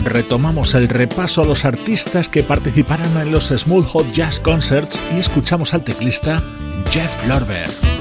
Retomamos 0.04 0.74
el 0.74 0.88
repaso 0.88 1.42
a 1.42 1.46
los 1.46 1.64
artistas 1.64 2.28
que 2.28 2.42
participaron 2.42 3.16
en 3.18 3.30
los 3.30 3.48
Small 3.48 3.84
Hot 3.84 4.12
Jazz 4.12 4.40
Concerts 4.40 5.00
y 5.14 5.20
escuchamos 5.20 5.74
al 5.74 5.84
teclista 5.84 6.42
Jeff 6.90 7.26
Lorber. 7.26 7.91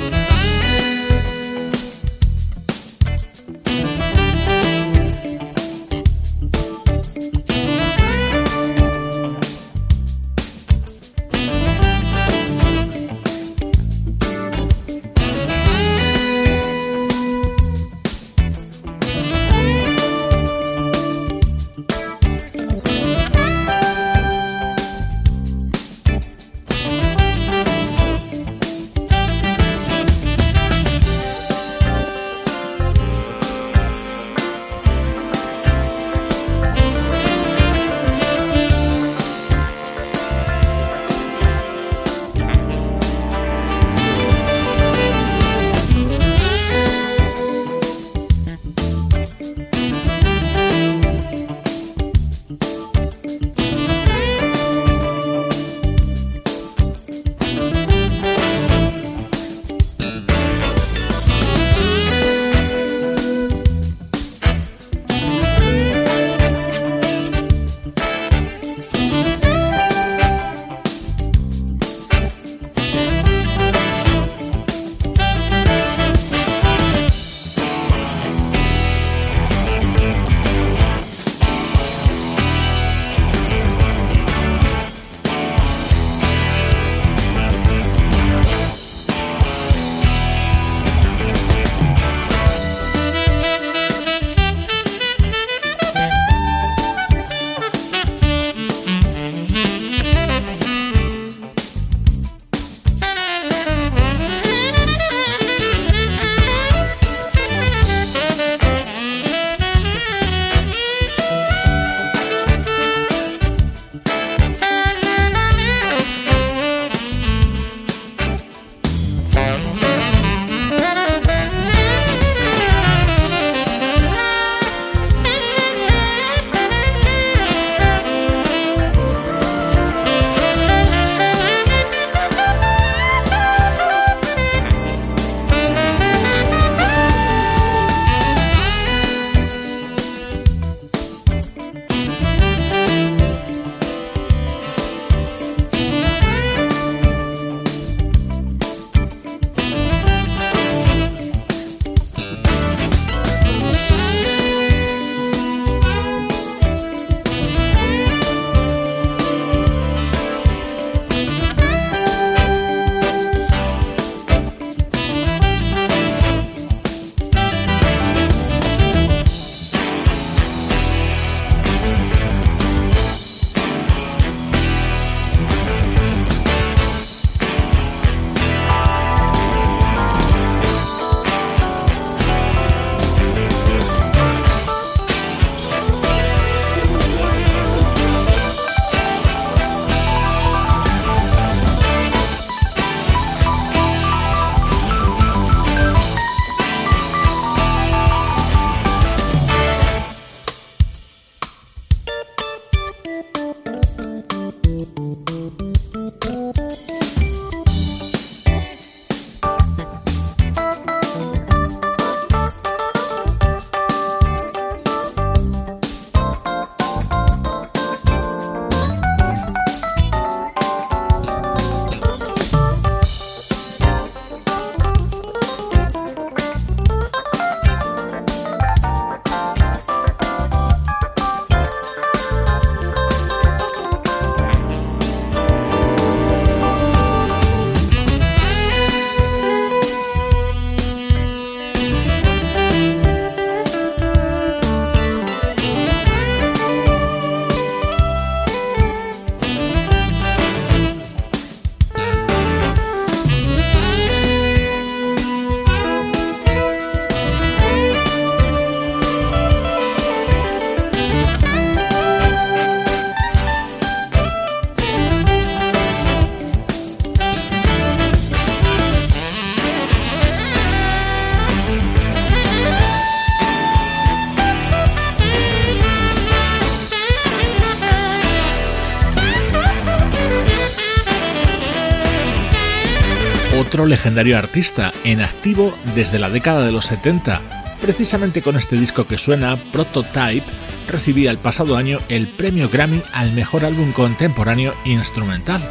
Legendario 283.86 284.38
artista, 284.38 284.94
en 285.04 285.22
activo 285.22 285.74
desde 285.96 286.20
la 286.20 286.30
década 286.30 286.66
de 286.66 286.72
los 286.72 286.86
70. 286.86 287.42
Precisamente 287.82 288.42
con 288.42 288.56
este 288.56 288.76
disco 288.76 289.08
que 289.08 289.18
suena, 289.18 289.58
Prototype, 289.72 290.46
recibía 290.88 291.32
el 291.32 291.38
pasado 291.38 291.78
año 291.78 292.00
el 292.10 292.28
premio 292.28 292.70
Grammy 292.70 293.02
al 293.14 293.32
mejor 293.32 293.66
álbum 293.66 293.92
contemporáneo 293.92 294.74
instrumental. 294.86 295.62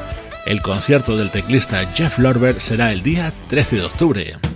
El 0.47 0.63
concierto 0.63 1.17
del 1.17 1.31
teclista 1.31 1.87
Jeff 1.95 2.19
Lorber 2.19 2.61
será 2.61 2.93
el 2.93 3.03
día 3.03 3.33
13 3.49 3.77
de 3.77 3.85
octubre. 3.85 4.50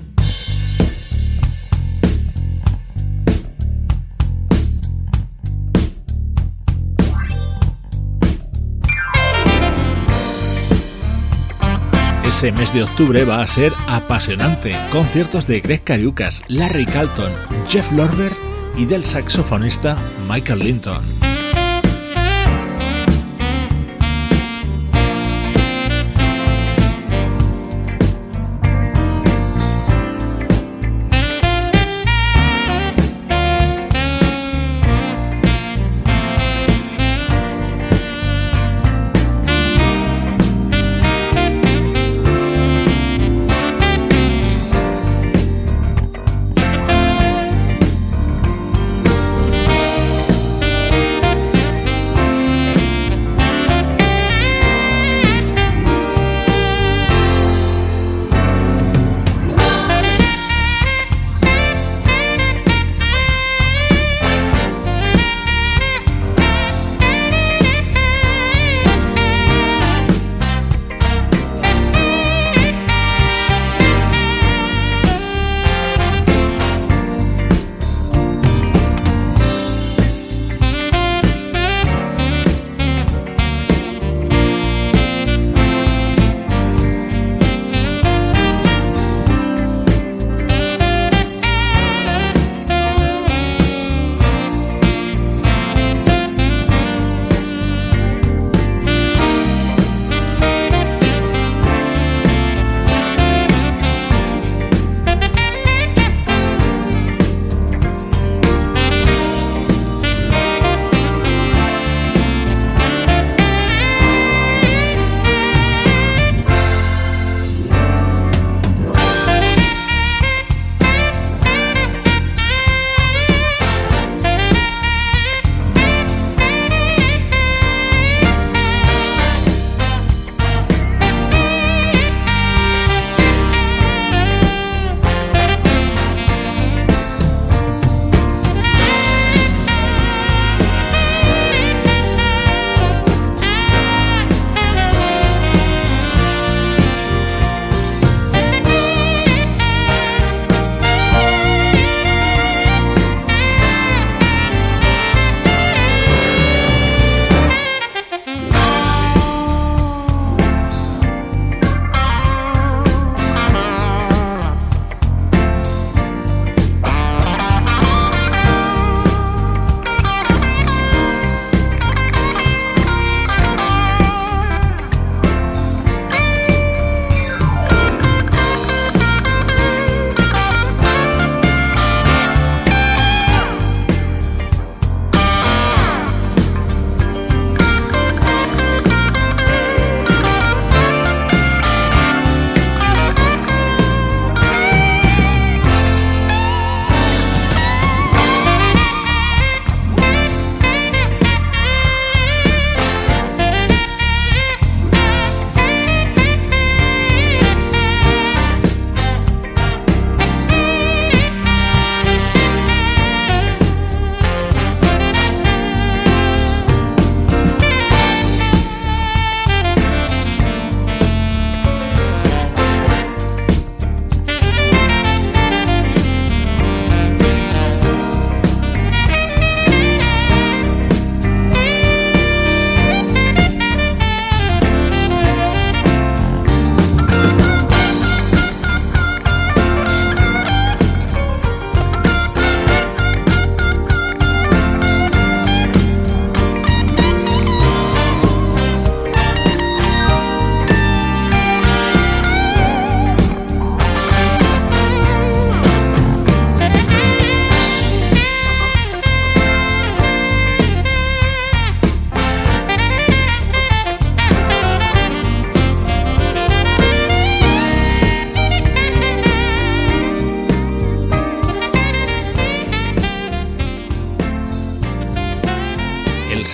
Ese 12.45 12.53
mes 12.53 12.75
de 12.75 12.83
octubre 12.83 13.25
va 13.25 13.41
a 13.41 13.47
ser 13.47 13.73
apasionante. 13.87 14.77
Conciertos 14.93 15.47
de 15.47 15.61
Greg 15.61 15.83
Cariucas, 15.83 16.43
Larry 16.49 16.85
Calton, 16.85 17.33
Jeff 17.67 17.91
Lorber 17.91 18.37
y 18.77 18.85
del 18.85 19.07
saxofonista 19.07 19.97
Michael 20.29 20.59
Linton. 20.59 21.24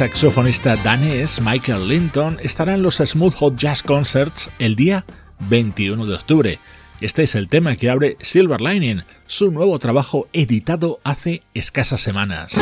Saxofonista 0.01 0.77
danés 0.77 1.43
Michael 1.43 1.87
Linton 1.87 2.39
estará 2.41 2.73
en 2.73 2.81
los 2.81 3.03
Smooth 3.05 3.35
Hot 3.35 3.59
Jazz 3.59 3.83
Concerts 3.83 4.49
el 4.59 4.75
día 4.75 5.05
21 5.51 6.07
de 6.07 6.15
octubre. 6.15 6.59
Este 7.03 7.23
es 7.25 7.35
el 7.35 7.51
tema 7.51 7.77
que 7.77 7.91
abre 7.91 8.17
Silver 8.23 8.63
Lining, 8.63 9.03
su 9.27 9.51
nuevo 9.51 9.79
trabajo 9.79 10.27
editado 10.33 11.01
hace 11.05 11.43
escasas 11.53 12.01
semanas. 12.01 12.59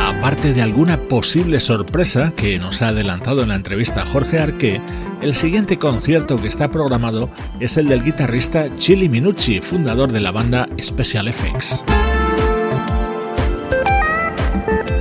Aparte 0.00 0.54
de 0.54 0.62
alguna 0.62 0.96
posible 0.96 1.60
sorpresa 1.60 2.32
que 2.34 2.58
nos 2.58 2.80
ha 2.80 2.88
adelantado 2.88 3.42
en 3.42 3.50
la 3.50 3.56
entrevista 3.56 4.06
Jorge 4.06 4.38
Arque, 4.38 4.80
el 5.20 5.34
siguiente 5.34 5.78
concierto 5.78 6.40
que 6.40 6.48
está 6.48 6.70
programado 6.70 7.28
es 7.60 7.76
el 7.76 7.88
del 7.88 8.04
guitarrista 8.04 8.74
Chili 8.78 9.10
Minucci, 9.10 9.60
fundador 9.60 10.12
de 10.12 10.22
la 10.22 10.30
banda 10.30 10.66
Special 10.80 11.28
Effects. 11.28 11.84
Bye. 14.68 14.97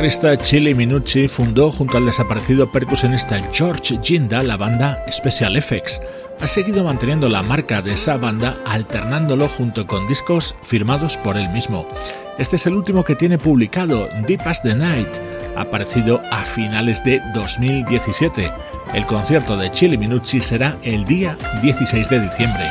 Guitarrista 0.00 0.34
Chili 0.38 0.74
Minucci 0.74 1.28
fundó 1.28 1.70
junto 1.70 1.98
al 1.98 2.06
desaparecido 2.06 2.72
percusionista 2.72 3.38
George 3.52 3.98
Ginda 4.02 4.42
la 4.42 4.56
banda 4.56 5.04
Special 5.12 5.56
Effects. 5.56 6.00
Ha 6.40 6.48
seguido 6.48 6.84
manteniendo 6.84 7.28
la 7.28 7.42
marca 7.42 7.82
de 7.82 7.92
esa 7.92 8.16
banda 8.16 8.56
alternándolo 8.64 9.46
junto 9.46 9.86
con 9.86 10.08
discos 10.08 10.56
firmados 10.62 11.18
por 11.18 11.36
él 11.36 11.50
mismo. 11.50 11.86
Este 12.38 12.56
es 12.56 12.64
el 12.64 12.76
último 12.76 13.04
que 13.04 13.14
tiene 13.14 13.36
publicado, 13.36 14.08
Deep 14.26 14.40
as 14.46 14.62
the 14.62 14.74
Night, 14.74 15.10
aparecido 15.54 16.22
a 16.30 16.44
finales 16.44 17.04
de 17.04 17.20
2017. 17.34 18.50
El 18.94 19.04
concierto 19.04 19.54
de 19.58 19.70
Chili 19.70 19.98
Minucci 19.98 20.40
será 20.40 20.78
el 20.82 21.04
día 21.04 21.36
16 21.60 22.08
de 22.08 22.20
diciembre. 22.20 22.64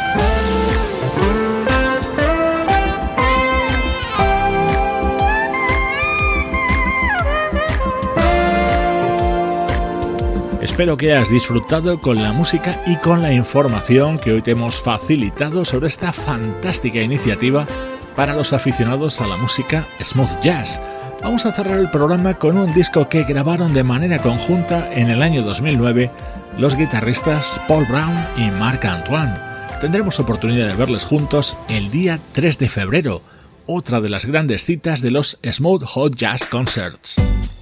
Espero 10.79 10.95
que 10.95 11.11
hayas 11.11 11.29
disfrutado 11.29 11.99
con 11.99 12.23
la 12.23 12.31
música 12.31 12.81
y 12.85 12.95
con 12.95 13.21
la 13.21 13.33
información 13.33 14.17
que 14.17 14.31
hoy 14.31 14.41
te 14.41 14.51
hemos 14.51 14.79
facilitado 14.79 15.65
sobre 15.65 15.89
esta 15.89 16.13
fantástica 16.13 17.01
iniciativa 17.01 17.67
para 18.15 18.33
los 18.33 18.53
aficionados 18.53 19.19
a 19.19 19.27
la 19.27 19.35
música 19.35 19.85
smooth 20.01 20.41
jazz. 20.41 20.79
Vamos 21.21 21.45
a 21.45 21.51
cerrar 21.51 21.79
el 21.79 21.91
programa 21.91 22.35
con 22.35 22.57
un 22.57 22.73
disco 22.73 23.09
que 23.09 23.25
grabaron 23.25 23.73
de 23.73 23.83
manera 23.83 24.21
conjunta 24.21 24.89
en 24.93 25.09
el 25.09 25.21
año 25.21 25.43
2009 25.43 26.11
los 26.57 26.77
guitarristas 26.77 27.59
Paul 27.67 27.85
Brown 27.85 28.17
y 28.37 28.49
Marc 28.49 28.85
Antoine. 28.85 29.33
tendremos 29.81 30.17
oportunidad 30.21 30.67
de 30.67 30.75
verles 30.77 31.03
juntos 31.03 31.57
el 31.67 31.91
día 31.91 32.21
3 32.31 32.57
de 32.57 32.69
febrero, 32.69 33.21
otra 33.65 33.99
de 33.99 34.07
las 34.07 34.25
grandes 34.25 34.63
citas 34.63 35.01
de 35.01 35.11
los 35.11 35.39
Smooth 35.43 35.83
Hot 35.83 36.15
Jazz 36.15 36.45
Concerts. 36.45 37.58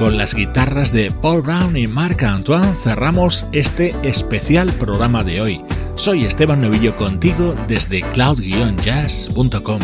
Con 0.00 0.16
las 0.16 0.34
guitarras 0.34 0.92
de 0.92 1.10
Paul 1.10 1.42
Brown 1.42 1.76
y 1.76 1.86
Marc 1.86 2.22
Antoine 2.22 2.74
cerramos 2.74 3.46
este 3.52 3.94
especial 4.02 4.72
programa 4.72 5.22
de 5.22 5.42
hoy. 5.42 5.62
Soy 5.94 6.24
Esteban 6.24 6.62
Novillo 6.62 6.96
contigo 6.96 7.54
desde 7.68 8.00
cloud-jazz.com. 8.00 9.80